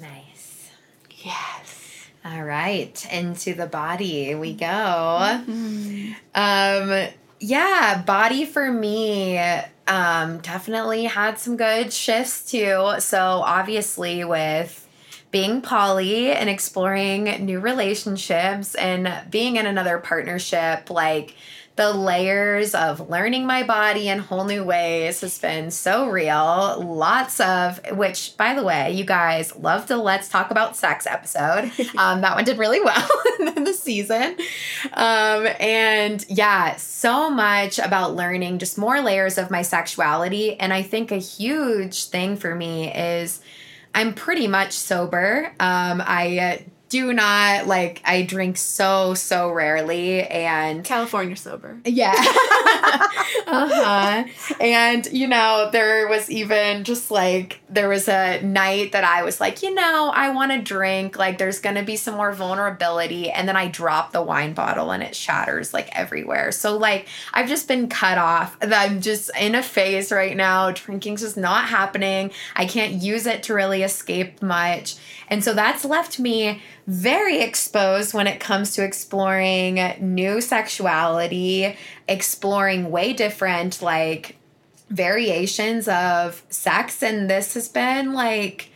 [0.00, 0.70] Nice.
[1.24, 2.06] Yes.
[2.24, 5.40] All right, into the body we go.
[6.34, 7.08] Um,
[7.42, 9.38] yeah, body for me
[9.88, 12.94] um definitely had some good shifts too.
[13.00, 14.88] So obviously with
[15.32, 21.34] being poly and exploring new relationships and being in another partnership, like
[21.76, 26.82] the layers of learning my body in whole new ways has been so real.
[26.84, 31.70] Lots of which, by the way, you guys love the Let's Talk About Sex episode.
[31.98, 33.08] Um, that one did really well
[33.40, 34.36] in the season.
[34.94, 40.58] Um, and yeah, so much about learning just more layers of my sexuality.
[40.58, 43.40] And I think a huge thing for me is
[43.94, 45.52] I'm pretty much sober.
[45.60, 46.58] Um, I uh,
[46.92, 51.78] do not like I drink so so rarely and California sober.
[51.86, 52.12] Yeah.
[53.46, 54.24] uh-huh.
[54.60, 59.40] And you know, there was even just like there was a night that I was
[59.40, 63.30] like, you know, I want to drink, like there's going to be some more vulnerability
[63.30, 66.52] and then I drop the wine bottle and it shatters like everywhere.
[66.52, 68.58] So like I've just been cut off.
[68.60, 70.72] I'm just in a phase right now.
[70.72, 72.32] Drinking's just not happening.
[72.54, 74.96] I can't use it to really escape much.
[75.32, 81.74] And so that's left me very exposed when it comes to exploring new sexuality,
[82.06, 84.36] exploring way different like
[84.90, 87.02] variations of sex.
[87.02, 88.68] And this has been like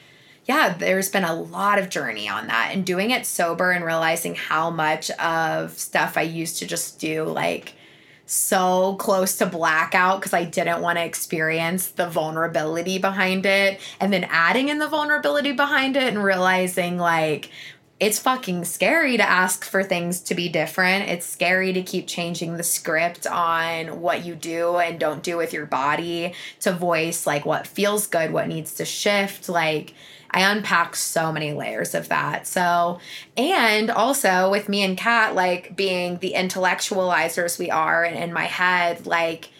[0.47, 4.35] yeah, there's been a lot of journey on that and doing it sober and realizing
[4.35, 7.75] how much of stuff I used to just do like
[8.27, 13.81] so close to blackout because I didn't want to experience the vulnerability behind it.
[14.01, 17.51] And then adding in the vulnerability behind it and realizing, like,
[17.99, 21.09] it's fucking scary to ask for things to be different.
[21.09, 25.55] It's scary to keep changing the script on what you do and don't do with
[25.55, 29.49] your body to voice like what feels good, what needs to shift.
[29.49, 29.95] Like,
[30.31, 32.47] I unpacked so many layers of that.
[32.47, 33.01] So,
[33.37, 38.45] and also with me and Kat, like being the intellectualizers we are, and in my
[38.45, 39.51] head, like,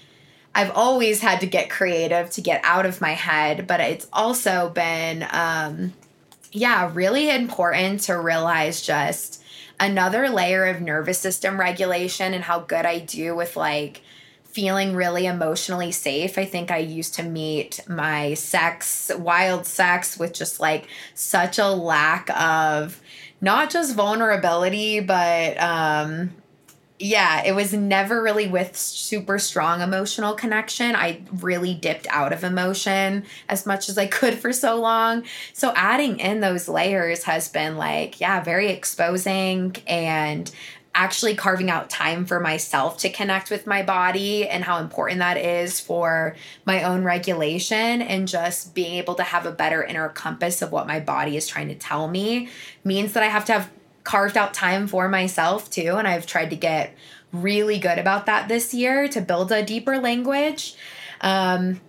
[0.55, 4.71] I've always had to get creative to get out of my head, but it's also
[4.71, 5.93] been, um,
[6.51, 9.43] yeah, really important to realize just
[9.79, 14.01] another layer of nervous system regulation and how good I do with like
[14.57, 16.39] feeling really emotionally safe.
[16.39, 21.69] I think I used to meet my sex, wild sex, with just like such a
[21.69, 23.03] lack of
[23.43, 26.31] not just vulnerability, but um,
[26.99, 30.97] yeah, it was never really with super strong emotional connection.
[30.97, 35.25] I really dipped out of emotion as much as I could for so long.
[35.53, 40.51] So adding in those layers has been like, yeah, very exposing and
[40.97, 45.37] actually carving out time for myself to connect with my body and how important that
[45.37, 50.63] is for my own regulation and just being able to have a better inner compass
[50.63, 52.49] of what my body is trying to tell me
[52.83, 53.71] means that I have to have
[54.05, 55.97] carved out time for myself too.
[55.97, 56.95] And I've tried to get
[57.31, 60.77] really good about that this year to build a deeper language.
[61.21, 61.81] Um,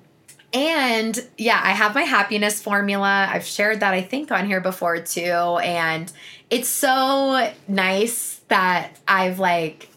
[0.53, 3.27] and yeah, I have my happiness formula.
[3.29, 5.21] I've shared that I think on here before too.
[5.21, 6.11] And
[6.49, 9.89] it's so nice that I've like,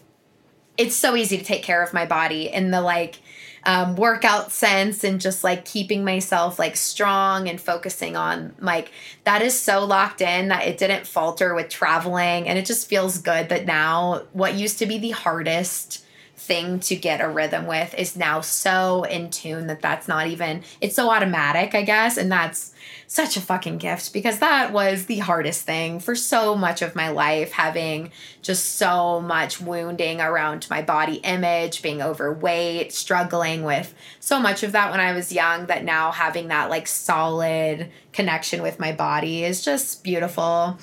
[0.77, 3.19] it's so easy to take care of my body in the like,
[3.63, 8.91] um, workout sense and just like keeping myself like strong and focusing on like
[9.23, 13.19] that is so locked in that it didn't falter with traveling and it just feels
[13.19, 16.03] good that now what used to be the hardest
[16.41, 20.63] thing to get a rhythm with is now so in tune that that's not even
[20.81, 22.73] it's so automatic i guess and that's
[23.05, 27.09] such a fucking gift because that was the hardest thing for so much of my
[27.09, 34.39] life having just so much wounding around my body image being overweight struggling with so
[34.39, 38.79] much of that when i was young that now having that like solid connection with
[38.79, 40.77] my body is just beautiful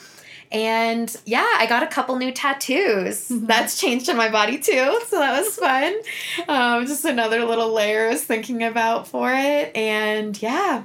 [0.50, 3.28] and yeah, I got a couple new tattoos.
[3.28, 3.46] Mm-hmm.
[3.46, 5.00] That's changed in my body too.
[5.08, 5.94] So that was fun.
[6.48, 9.76] Um, just another little layer I was thinking about for it.
[9.76, 10.84] And yeah,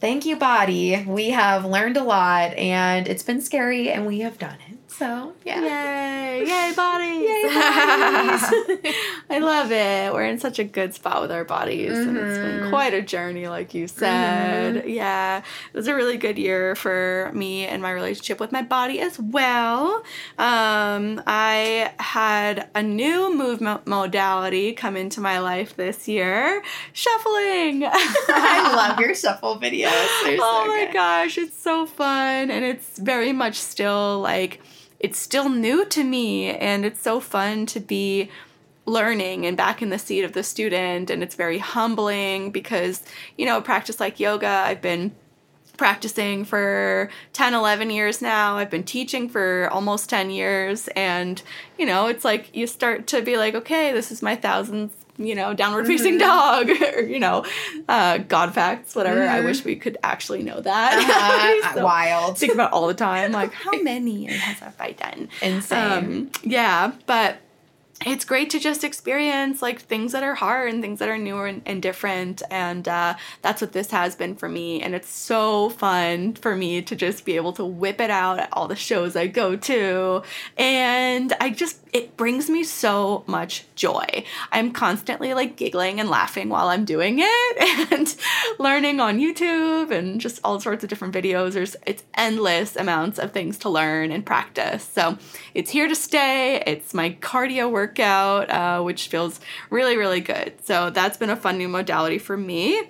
[0.00, 1.04] thank you, body.
[1.06, 4.77] We have learned a lot and it's been scary and we have done it.
[4.98, 5.60] So yeah.
[5.60, 6.44] Yay.
[6.44, 7.20] Yay, bodies.
[7.20, 8.94] Yay, bodies.
[9.30, 10.12] I love it.
[10.12, 11.92] We're in such a good spot with our bodies.
[11.92, 12.08] Mm-hmm.
[12.08, 12.70] And it's been mm-hmm.
[12.70, 14.74] quite a journey, like you said.
[14.74, 14.88] Mm-hmm.
[14.88, 15.38] Yeah.
[15.38, 19.20] It was a really good year for me and my relationship with my body as
[19.20, 20.02] well.
[20.36, 26.60] Um, I had a new movement modality come into my life this year
[26.92, 27.84] shuffling.
[27.86, 30.08] I love your shuffle videos.
[30.24, 30.92] They're oh so my good.
[30.92, 32.50] gosh, it's so fun.
[32.50, 34.60] And it's very much still like,
[35.00, 38.30] it's still new to me and it's so fun to be
[38.86, 43.02] learning and back in the seat of the student and it's very humbling because
[43.36, 45.14] you know practice like yoga i've been
[45.78, 48.58] practicing for 10 11 years now.
[48.58, 51.40] I've been teaching for almost 10 years and
[51.78, 55.34] you know it's like you start to be like okay this is my thousandth you
[55.34, 56.68] know, downward facing mm-hmm.
[56.68, 57.44] dog, or you know,
[57.88, 59.20] uh, God facts, whatever.
[59.20, 59.34] Mm-hmm.
[59.34, 60.98] I wish we could actually know that.
[60.98, 61.74] Uh-huh.
[61.74, 62.38] so Wild.
[62.38, 65.28] Think about all the time, like how many has I done?
[65.42, 65.78] Insane.
[65.78, 67.38] Um, yeah, but
[68.06, 71.46] it's great to just experience like things that are hard and things that are newer
[71.46, 75.70] and, and different and uh, that's what this has been for me and it's so
[75.70, 79.16] fun for me to just be able to whip it out at all the shows
[79.16, 80.22] i go to
[80.56, 86.48] and i just it brings me so much joy i'm constantly like giggling and laughing
[86.48, 88.16] while i'm doing it and
[88.58, 93.32] learning on youtube and just all sorts of different videos there's it's endless amounts of
[93.32, 95.16] things to learn and practice so
[95.54, 100.54] it's here to stay it's my cardio workout, uh, which feels really, really good.
[100.64, 102.82] So that's been a fun new modality for me.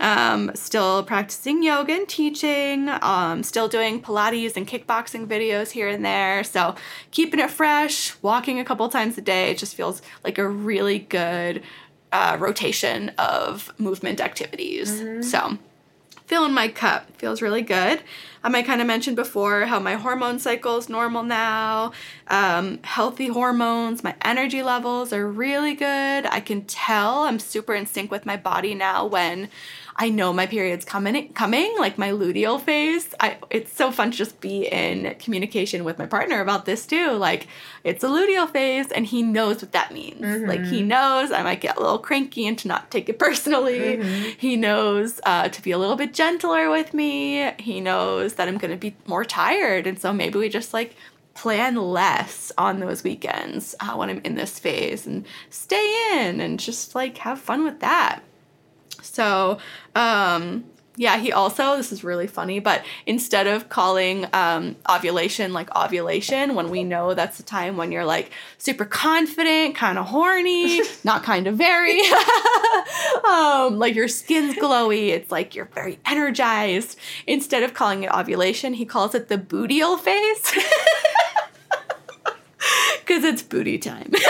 [0.00, 6.04] Um, still practicing yoga and teaching, um, still doing Pilates and kickboxing videos here and
[6.04, 6.42] there.
[6.42, 6.74] So
[7.12, 10.98] keeping it fresh, walking a couple times a day, it just feels like a really
[10.98, 11.62] good
[12.10, 14.90] uh, rotation of movement activities.
[14.90, 15.22] Mm-hmm.
[15.22, 15.58] So
[16.26, 18.02] filling my cup feels really good.
[18.44, 21.92] Um, I kind of mentioned before how my hormone cycle is normal now,
[22.28, 26.26] um, healthy hormones, my energy levels are really good.
[26.26, 29.48] I can tell I'm super in sync with my body now when
[29.96, 33.14] I know my period's coming coming, like my luteal phase.
[33.20, 37.12] I it's so fun to just be in communication with my partner about this too.
[37.12, 37.46] Like
[37.84, 40.20] it's a luteal phase and he knows what that means.
[40.20, 40.48] Mm-hmm.
[40.48, 43.98] Like he knows I might get a little cranky and to not take it personally.
[43.98, 44.30] Mm-hmm.
[44.36, 47.52] He knows uh, to be a little bit gentler with me.
[47.60, 49.86] He knows that I'm gonna be more tired.
[49.86, 50.96] And so maybe we just like
[51.34, 56.58] plan less on those weekends uh, when I'm in this phase and stay in and
[56.58, 58.20] just like have fun with that.
[59.02, 59.58] So,
[59.94, 60.64] um,
[60.96, 66.54] yeah, he also, this is really funny, but instead of calling um, ovulation like ovulation,
[66.54, 71.24] when we know that's the time when you're like super confident, kind of horny, not
[71.24, 72.00] kind of very,
[73.28, 76.96] um, like your skin's glowy, it's like you're very energized.
[77.26, 80.52] Instead of calling it ovulation, he calls it the bootial phase.
[83.00, 84.12] Because it's booty time.
[84.12, 84.20] so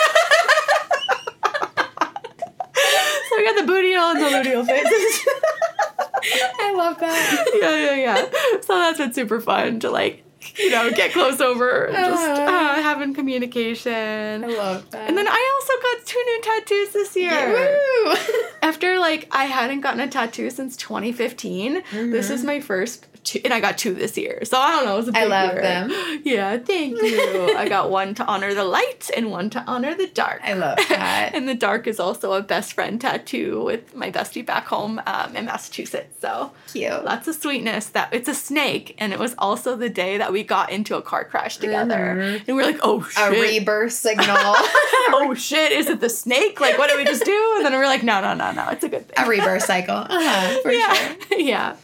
[3.36, 5.26] we got the booty on the luteal phases.
[6.24, 7.50] I love that.
[7.60, 8.60] Yeah, yeah, yeah.
[8.62, 10.24] So that's been super fun to like
[10.58, 14.44] you know, get close over, and just uh, uh, having communication.
[14.44, 15.08] I love that.
[15.08, 17.78] And then I also got two new tattoos this year.
[18.04, 18.14] Woo!
[18.62, 22.10] After like I hadn't gotten a tattoo since 2015, mm-hmm.
[22.10, 24.44] this is my first two, and I got two this year.
[24.44, 24.94] So I don't know.
[24.94, 25.62] It was a big I love year.
[25.62, 25.90] them.
[26.24, 27.54] Yeah, thank you.
[27.56, 30.40] I got one to honor the light and one to honor the dark.
[30.42, 31.32] I love that.
[31.34, 35.36] and the dark is also a best friend tattoo with my bestie back home um,
[35.36, 36.20] in Massachusetts.
[36.20, 37.04] So cute.
[37.04, 37.88] Lots of sweetness.
[37.88, 41.02] That it's a snake, and it was also the day that we got into a
[41.02, 42.44] car crash together, mm-hmm.
[42.46, 44.36] and we're like, oh shit, a rebirth signal.
[44.36, 46.60] oh shit, is it the snake?
[46.60, 47.54] Like, what did we just do?
[47.56, 49.24] And then we're like, no, no, no, no, it's a good thing.
[49.24, 49.96] A rebirth cycle.
[49.96, 50.94] Uh-huh, for yeah.
[50.94, 51.38] sure.
[51.38, 51.76] Yeah.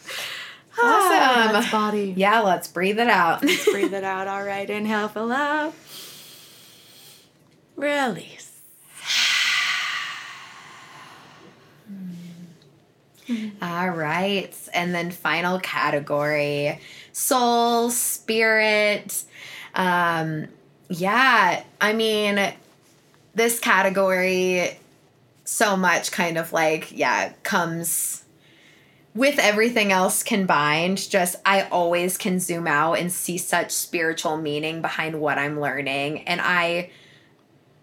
[0.72, 1.56] Awesome.
[1.56, 2.14] Ah, body.
[2.16, 3.44] Yeah, let's breathe it out.
[3.44, 4.28] let's breathe it out.
[4.28, 4.68] All right.
[4.68, 5.74] Inhale for love.
[7.76, 8.50] Release.
[13.62, 14.54] All right.
[14.72, 16.80] And then final category
[17.12, 19.24] soul, spirit.
[19.74, 20.48] Um,
[20.88, 22.52] yeah, I mean,
[23.34, 24.78] this category
[25.44, 28.24] so much kind of like, yeah, comes
[29.14, 34.82] with everything else combined, just I always can zoom out and see such spiritual meaning
[34.82, 36.28] behind what I'm learning.
[36.28, 36.90] And I,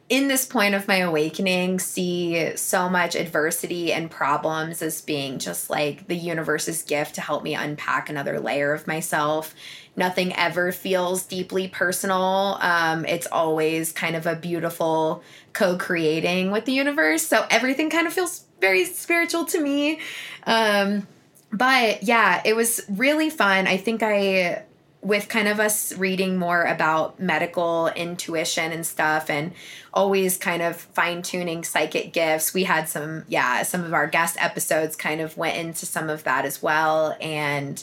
[0.07, 5.69] in this point of my awakening, see so much adversity and problems as being just
[5.69, 9.53] like the universe's gift to help me unpack another layer of myself.
[9.97, 12.57] Nothing ever feels deeply personal.
[12.61, 17.23] Um, it's always kind of a beautiful co creating with the universe.
[17.23, 19.99] So everything kind of feels very spiritual to me.
[20.45, 21.05] Um,
[21.52, 23.68] but yeah, it was really fun.
[23.68, 24.64] I think I
[25.02, 29.54] with kind of us reading more about medical intuition and stuff and
[29.93, 32.54] always kind of fine tuning psychic gifts.
[32.54, 36.24] We had some, yeah, some of our guest episodes kind of went into some of
[36.24, 37.16] that as well.
[37.22, 37.82] And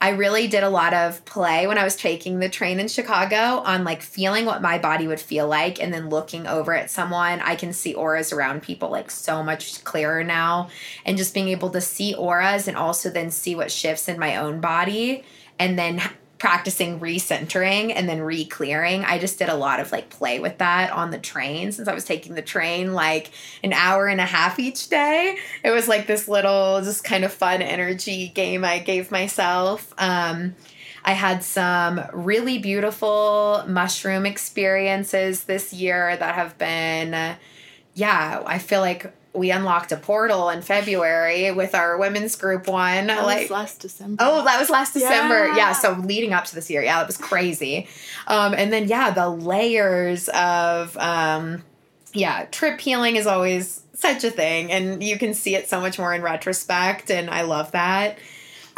[0.00, 3.36] I really did a lot of play when I was taking the train in Chicago
[3.36, 7.40] on like feeling what my body would feel like and then looking over at someone.
[7.40, 10.68] I can see auras around people like so much clearer now.
[11.04, 14.36] And just being able to see auras and also then see what shifts in my
[14.36, 15.24] own body
[15.58, 16.00] and then
[16.38, 19.04] practicing recentering and then re-clearing.
[19.04, 21.94] I just did a lot of like play with that on the train since I
[21.94, 23.30] was taking the train like
[23.64, 25.36] an hour and a half each day.
[25.64, 29.92] It was like this little just kind of fun energy game I gave myself.
[29.98, 30.54] Um
[31.04, 37.36] I had some really beautiful mushroom experiences this year that have been
[37.94, 43.06] yeah, I feel like we unlocked a portal in February with our women's group one.
[43.06, 44.22] That like last December.
[44.24, 45.46] Oh, that was last December.
[45.48, 45.56] Yeah.
[45.56, 45.72] yeah.
[45.72, 47.88] So leading up to this year, yeah, that was crazy.
[48.26, 51.62] Um, and then yeah, the layers of um,
[52.12, 55.98] yeah, trip healing is always such a thing, and you can see it so much
[55.98, 58.18] more in retrospect, and I love that.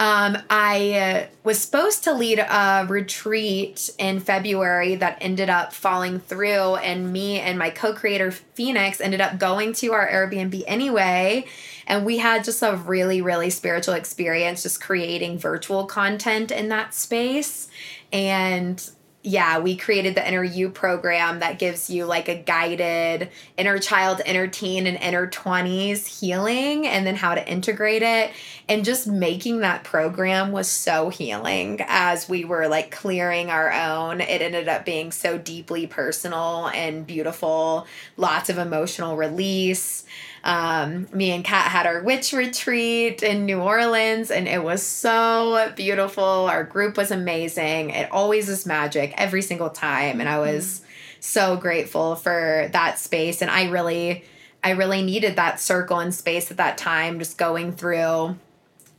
[0.01, 6.21] Um, I uh, was supposed to lead a retreat in February that ended up falling
[6.21, 11.45] through, and me and my co creator Phoenix ended up going to our Airbnb anyway.
[11.87, 16.95] And we had just a really, really spiritual experience just creating virtual content in that
[16.95, 17.69] space.
[18.11, 18.83] And
[19.23, 24.23] yeah, we created the Inner You program that gives you like a guided inner child,
[24.25, 28.31] inner teen, and inner 20s healing and then how to integrate it.
[28.67, 34.23] And just making that program was so healing as we were like clearing our own.
[34.23, 40.05] It ended up being so deeply personal and beautiful, lots of emotional release.
[40.43, 45.73] Um, me and Kat had our witch retreat in New Orleans, and it was so
[45.77, 46.25] beautiful.
[46.25, 47.91] Our group was amazing.
[47.91, 50.87] It always is magic every single time, and I was mm-hmm.
[51.21, 53.43] so grateful for that space.
[53.43, 54.25] And I really,
[54.65, 58.37] I really needed that circle and space at that time, just going through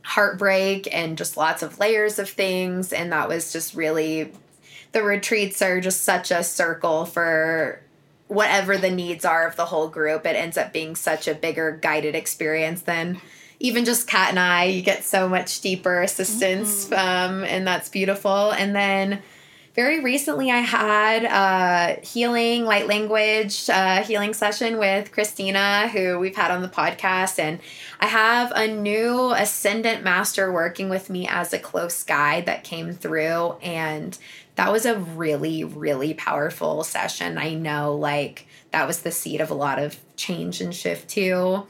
[0.04, 2.92] heartbreak and just lots of layers of things.
[2.92, 4.32] And that was just really
[4.92, 7.80] the retreats are just such a circle for
[8.32, 11.78] whatever the needs are of the whole group, it ends up being such a bigger
[11.82, 13.20] guided experience than
[13.60, 14.64] even just Kat and I.
[14.64, 16.94] You get so much deeper assistance, mm-hmm.
[16.94, 18.50] um, and that's beautiful.
[18.52, 19.22] And then
[19.74, 26.36] very recently, I had a healing, light language uh, healing session with Christina, who we've
[26.36, 27.38] had on the podcast.
[27.38, 27.58] And
[27.98, 32.92] I have a new ascended master working with me as a close guide that came
[32.92, 33.52] through.
[33.62, 34.18] And
[34.56, 37.38] that was a really, really powerful session.
[37.38, 41.66] I know, like, that was the seed of a lot of change and shift too.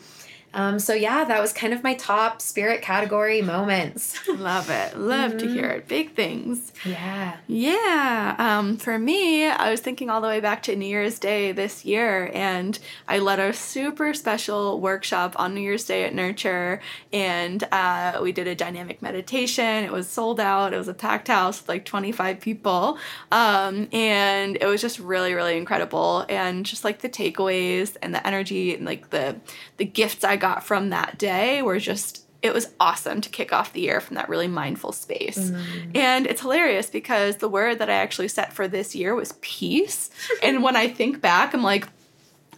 [0.54, 4.18] Um, so yeah, that was kind of my top spirit category moments.
[4.28, 4.98] Love it.
[4.98, 5.38] Love mm-hmm.
[5.38, 5.88] to hear it.
[5.88, 6.72] Big things.
[6.84, 7.36] Yeah.
[7.46, 8.36] Yeah.
[8.38, 11.84] Um, for me, I was thinking all the way back to New Year's Day this
[11.84, 12.78] year, and
[13.08, 16.80] I led a super special workshop on New Year's Day at Nurture,
[17.12, 19.84] and uh, we did a dynamic meditation.
[19.84, 20.74] It was sold out.
[20.74, 22.98] It was a packed house with like 25 people,
[23.30, 26.26] um, and it was just really, really incredible.
[26.28, 29.36] And just like the takeaways and the energy and like the
[29.78, 33.72] the gifts I got from that day were just it was awesome to kick off
[33.72, 35.38] the year from that really mindful space.
[35.38, 35.96] Mm.
[35.96, 40.10] And it's hilarious because the word that I actually set for this year was peace.
[40.42, 41.86] and when I think back, I'm like,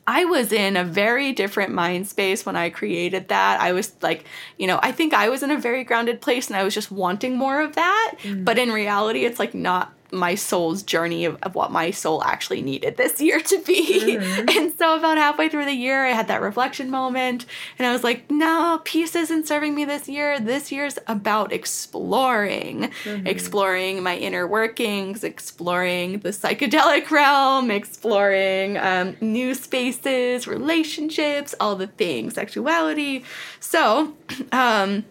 [0.07, 3.61] I was in a very different mind space when I created that.
[3.61, 4.25] I was like,
[4.57, 6.91] you know, I think I was in a very grounded place and I was just
[6.91, 8.15] wanting more of that.
[8.23, 8.43] Mm.
[8.45, 12.63] But in reality, it's like not my soul's journey of, of, what my soul actually
[12.63, 14.17] needed this year to be.
[14.17, 14.45] Mm-hmm.
[14.65, 17.47] And so about halfway through the year, I had that reflection moment
[17.79, 20.39] and I was like, no, peace isn't serving me this year.
[20.39, 23.27] This year's about exploring, mm-hmm.
[23.27, 31.89] exploring my inner workings, exploring the psychedelic realm, exploring um, new spaces, relationships, all the
[31.89, 33.25] things, sexuality.
[33.61, 34.15] So,
[34.53, 35.05] um,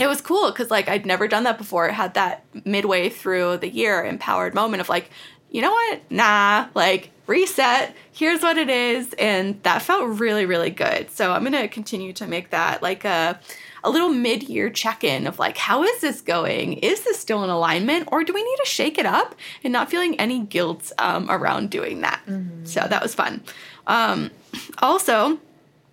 [0.00, 1.88] it was cool because like I'd never done that before.
[1.88, 5.10] It had that midway through the year empowered moment of like,
[5.50, 6.00] you know what?
[6.10, 7.94] Nah, like reset.
[8.12, 11.10] Here's what it is, and that felt really really good.
[11.10, 13.40] So I'm gonna continue to make that like a
[13.82, 18.08] a little mid-year check-in of like how is this going is this still in alignment
[18.12, 19.34] or do we need to shake it up
[19.64, 22.64] and not feeling any guilt um, around doing that mm-hmm.
[22.64, 23.42] so that was fun
[23.86, 24.30] um,
[24.78, 25.38] also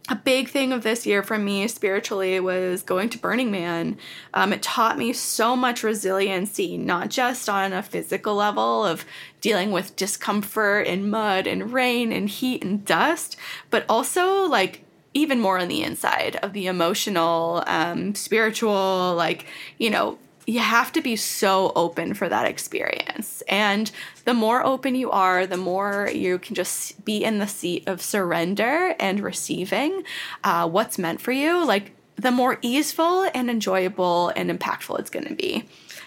[0.09, 3.97] a big thing of this year for me spiritually was going to Burning Man.
[4.33, 9.05] Um, it taught me so much resiliency, not just on a physical level of
[9.41, 13.35] dealing with discomfort and mud and rain and heat and dust,
[13.69, 14.83] but also like
[15.13, 19.45] even more on the inside of the emotional, um, spiritual, like,
[19.77, 20.17] you know,
[20.47, 23.43] you have to be so open for that experience.
[23.49, 23.91] And
[24.23, 28.01] the more open you are, the more you can just be in the seat of
[28.01, 30.03] surrender and receiving
[30.45, 35.27] uh, what's meant for you, like the more easeful and enjoyable and impactful it's going
[35.27, 35.65] to be.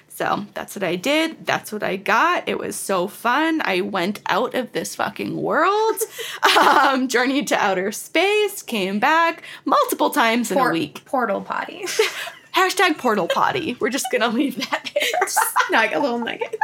[0.08, 1.46] So that's what I did.
[1.46, 2.48] That's what I got.
[2.48, 3.60] It was so fun.
[3.64, 5.96] I went out of this fucking world,
[6.58, 11.04] um, journeyed to outer space, came back multiple times in a week.
[11.04, 11.84] Portal potty.
[12.60, 13.78] Hashtag portal potty.
[13.80, 15.28] We're just gonna leave that there.
[15.68, 16.58] Snug, a little nugget.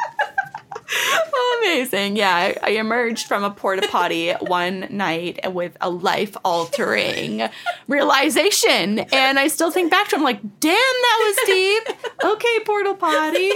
[1.62, 2.16] Amazing.
[2.16, 7.48] Yeah, I, I, emerged from a porta potty one night with a life altering
[7.88, 8.98] realization.
[8.98, 11.88] And I still think back to it, I'm like, damn, that was deep.
[12.24, 13.50] okay, portal potty.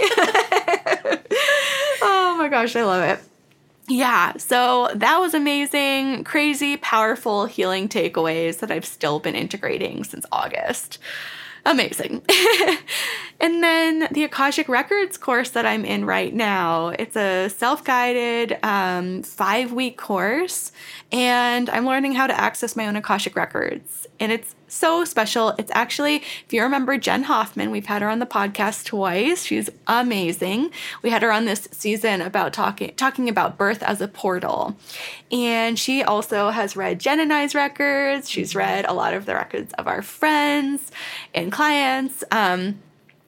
[2.01, 3.23] oh my gosh, I love it.
[3.87, 10.25] Yeah, so that was amazing, crazy, powerful healing takeaways that I've still been integrating since
[10.31, 10.97] August.
[11.65, 12.23] Amazing.
[13.39, 18.57] and then the Akashic Records course that I'm in right now, it's a self guided
[18.63, 20.71] um, five week course,
[21.11, 24.07] and I'm learning how to access my own Akashic Records.
[24.19, 25.49] And it's so special.
[25.57, 29.43] It's actually, if you remember Jen Hoffman, we've had her on the podcast twice.
[29.43, 30.71] She's amazing.
[31.01, 34.75] We had her on this season about talking talking about birth as a portal.
[35.31, 38.29] And she also has read Jenn and I's records.
[38.29, 40.91] She's read a lot of the records of our friends
[41.33, 42.23] and clients.
[42.31, 42.79] Um,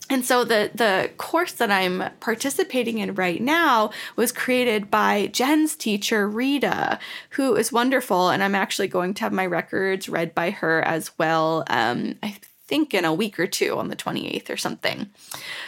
[0.10, 5.76] and so the the course that I'm participating in right now was created by Jen's
[5.76, 7.00] teacher Rita,
[7.32, 11.12] who is wonderful, and I'm actually going to have my records read by her as
[11.18, 11.64] well.
[11.70, 12.38] Um, I
[12.74, 15.08] think in a week or two on the 28th or something.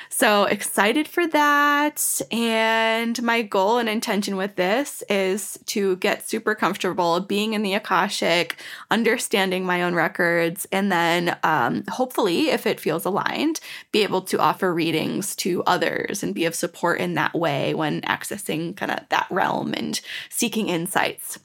[0.10, 2.20] So excited for that.
[2.32, 7.76] And my goal and intention with this is to get super comfortable being in the
[7.76, 8.56] Akashic,
[8.90, 13.60] understanding my own records, and then um, hopefully, if it feels aligned,
[13.92, 18.02] be able to offer readings to others and be of support in that way when
[18.02, 20.02] accessing kind of that realm and
[20.32, 21.38] seeking insights.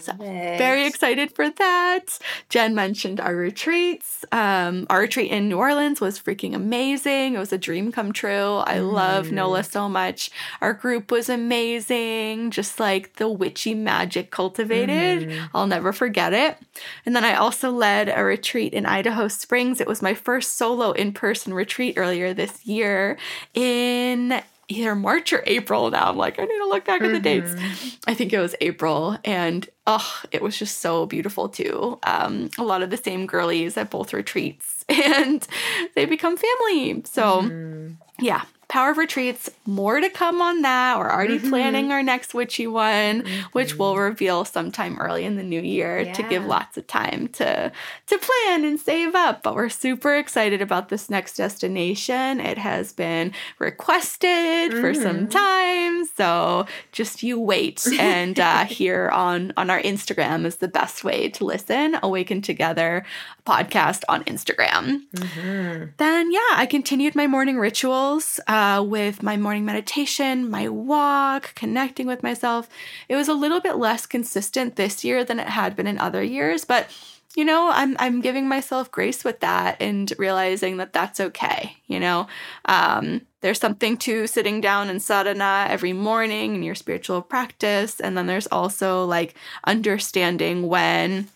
[0.00, 2.18] So very excited for that.
[2.48, 4.24] Jenn mentioned our retreats.
[4.32, 7.34] Um, our retreat in New Orleans was freaking amazing.
[7.34, 8.62] It was a dream come true.
[8.66, 8.92] I mm.
[8.92, 10.30] love NOLA so much.
[10.60, 12.50] Our group was amazing.
[12.50, 15.28] Just like the witchy magic cultivated.
[15.28, 15.48] Mm.
[15.54, 16.58] I'll never forget it.
[17.04, 19.80] And then I also led a retreat in Idaho Springs.
[19.80, 23.18] It was my first solo in person retreat earlier this year
[23.54, 26.10] in either March or April now.
[26.10, 27.52] I'm like, I need to look back at the dates.
[27.52, 28.10] Mm-hmm.
[28.10, 29.16] I think it was April.
[29.24, 31.98] And oh, it was just so beautiful too.
[32.02, 35.46] Um, a lot of the same girlies at both retreats and
[35.94, 37.02] they become family.
[37.04, 37.92] So mm-hmm.
[38.18, 40.98] yeah, Power of Retreats, more to come on that.
[40.98, 41.50] We're already mm-hmm.
[41.50, 43.42] planning our next witchy one, mm-hmm.
[43.52, 46.12] which we'll reveal sometime early in the new year yeah.
[46.14, 47.70] to give lots of time to
[48.06, 49.44] to plan and save up.
[49.44, 52.40] But we're super excited about this next destination.
[52.40, 54.80] It has been requested mm-hmm.
[54.80, 55.28] for some mm-hmm.
[55.28, 57.86] time, so just you wait.
[58.06, 61.96] And uh, here on on our Instagram is the best way to listen.
[62.02, 63.04] Awaken Together
[63.46, 65.02] podcast on Instagram.
[65.14, 65.84] Mm-hmm.
[65.96, 68.38] Then yeah, I continued my morning rituals.
[68.46, 72.70] Uh, uh, with my morning meditation, my walk, connecting with myself.
[73.06, 76.22] It was a little bit less consistent this year than it had been in other
[76.22, 76.88] years, but
[77.34, 81.76] you know, I'm I'm giving myself grace with that and realizing that that's okay.
[81.86, 82.28] You know,
[82.64, 88.16] um, there's something to sitting down in sadhana every morning in your spiritual practice, and
[88.16, 89.34] then there's also like
[89.64, 91.28] understanding when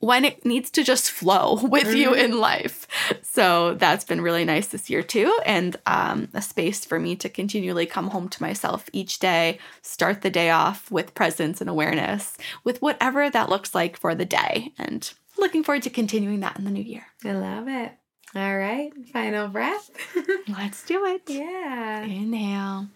[0.00, 1.96] when it needs to just flow with mm-hmm.
[1.96, 2.86] you in life.
[3.22, 5.38] So that's been really nice this year too.
[5.46, 10.22] And um, a space for me to continually come home to myself each day, start
[10.22, 14.72] the day off with presence and awareness, with whatever that looks like for the day.
[14.78, 17.06] And looking forward to continuing that in the new year.
[17.24, 17.92] I love it.
[18.32, 19.90] All right, final breath.
[20.48, 21.22] Let's do it.
[21.26, 22.02] Yeah.
[22.02, 22.86] Inhale.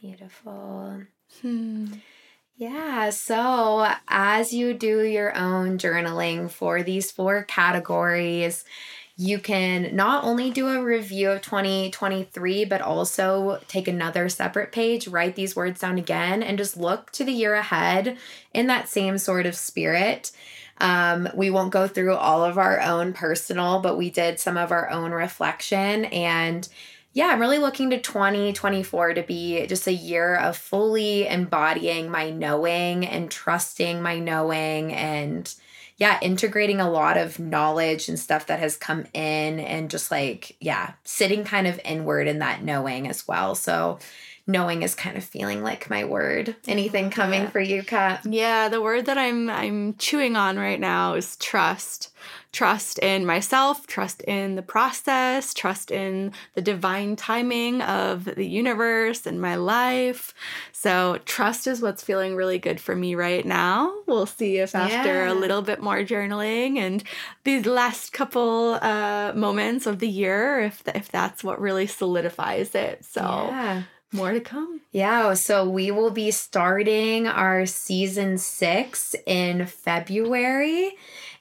[0.00, 1.02] Beautiful.
[1.40, 1.86] Hmm.
[2.56, 3.10] Yeah.
[3.10, 8.64] So, as you do your own journaling for these four categories,
[9.16, 15.08] you can not only do a review of 2023, but also take another separate page,
[15.08, 18.16] write these words down again, and just look to the year ahead
[18.54, 20.30] in that same sort of spirit.
[20.80, 24.70] Um, we won't go through all of our own personal, but we did some of
[24.70, 26.68] our own reflection and
[27.12, 32.30] yeah, I'm really looking to 2024 to be just a year of fully embodying my
[32.30, 35.52] knowing and trusting my knowing and
[35.96, 40.56] yeah, integrating a lot of knowledge and stuff that has come in and just like,
[40.60, 43.56] yeah, sitting kind of inward in that knowing as well.
[43.56, 43.98] So,
[44.46, 46.56] knowing is kind of feeling like my word.
[46.66, 47.50] Anything coming yeah.
[47.50, 48.24] for you, Kat?
[48.24, 52.10] Yeah, the word that I'm I'm chewing on right now is trust
[52.52, 59.26] trust in myself, trust in the process, trust in the divine timing of the universe
[59.26, 60.34] and my life.
[60.72, 63.94] So, trust is what's feeling really good for me right now.
[64.06, 65.32] We'll see if after yeah.
[65.32, 67.04] a little bit more journaling and
[67.44, 73.04] these last couple uh, moments of the year, if, if that's what really solidifies it.
[73.04, 73.82] So, yeah.
[74.10, 74.80] More to come.
[74.90, 80.96] Yeah, so we will be starting our season six in February.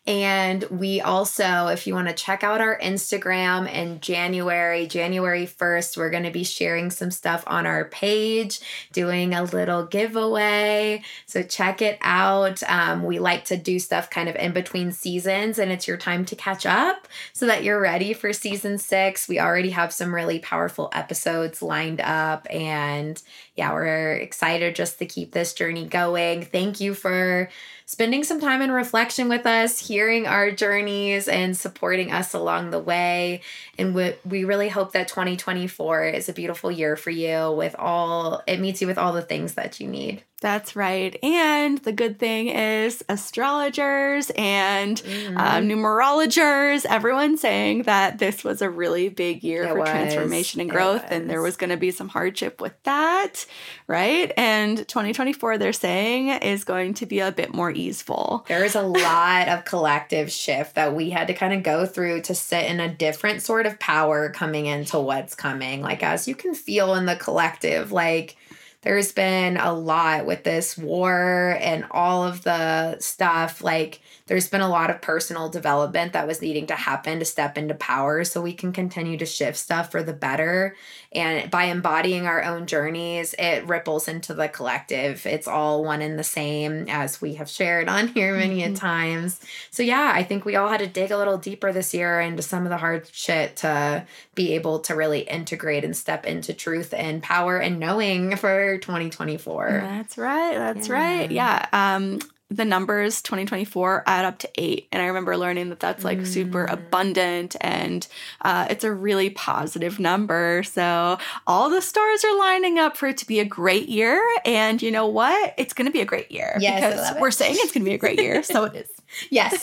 [0.08, 5.98] And we also, if you want to check out our Instagram in January, January 1st,
[5.98, 8.62] we're going to be sharing some stuff on our page,
[8.94, 11.04] doing a little giveaway.
[11.26, 12.64] So check it out.
[12.70, 16.24] Um, we like to do stuff kind of in between seasons, and it's your time
[16.26, 19.28] to catch up so that you're ready for season six.
[19.28, 22.48] We already have some really powerful episodes lined up.
[22.50, 23.22] And
[23.58, 26.44] yeah, we're excited just to keep this journey going.
[26.46, 27.50] Thank you for
[27.88, 32.80] spending some time in reflection with us, hearing our journeys, and supporting us along the
[32.80, 33.42] way.
[33.80, 38.44] And we, we really hope that 2024 is a beautiful year for you with all,
[38.46, 40.22] it meets you with all the things that you need.
[40.40, 41.18] That's right.
[41.24, 45.36] And the good thing is, astrologers and mm-hmm.
[45.36, 49.90] um, numerologers, everyone saying that this was a really big year it for was.
[49.90, 53.48] transformation and growth, and there was going to be some hardship with that,
[53.88, 54.32] right?
[54.38, 58.46] And 2024, they're saying, is going to be a bit more easeful.
[58.48, 62.22] There is a lot of collective shift that we had to kind of go through
[62.24, 65.82] to sit in a different sort of power coming into what's coming.
[65.82, 68.38] Like, as you can feel in the collective, like,
[68.82, 73.64] there's been a lot with this war and all of the stuff.
[73.64, 77.58] Like, there's been a lot of personal development that was needing to happen to step
[77.58, 80.76] into power so we can continue to shift stuff for the better.
[81.12, 85.26] And by embodying our own journeys, it ripples into the collective.
[85.26, 88.74] It's all one and the same, as we have shared on here many mm-hmm.
[88.76, 89.40] times.
[89.72, 92.44] So, yeah, I think we all had to dig a little deeper this year into
[92.44, 94.06] some of the hard shit to
[94.36, 99.70] be able to really integrate and step into truth and power and knowing for 2024.
[99.84, 100.58] That's right.
[100.58, 100.94] That's yeah.
[100.94, 101.32] right.
[101.32, 101.66] Yeah.
[101.72, 104.88] Um, the numbers 2024 add up to eight.
[104.92, 106.28] And I remember learning that that's like mm.
[106.28, 108.08] super abundant and
[108.42, 110.64] uh, it's a really positive number.
[110.64, 114.22] So all the stars are lining up for it to be a great year.
[114.46, 115.56] And you know what?
[115.58, 116.56] It's going to be a great year.
[116.60, 118.42] Yes, because we're saying it's going to be a great year.
[118.44, 118.90] So it is.
[119.30, 119.62] Yes.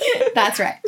[0.34, 0.78] That's right.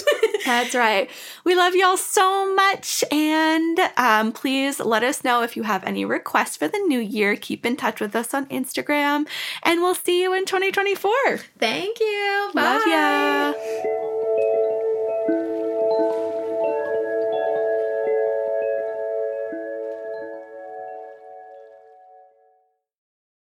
[0.44, 1.08] That's right.
[1.44, 3.04] We love y'all so much.
[3.10, 7.36] And um, please let us know if you have any requests for the new year.
[7.36, 9.26] Keep in touch with us on Instagram.
[9.62, 11.12] And we'll see you in 2024.
[11.58, 12.50] Thank you.
[12.54, 12.62] Bye.
[12.62, 14.68] Love ya.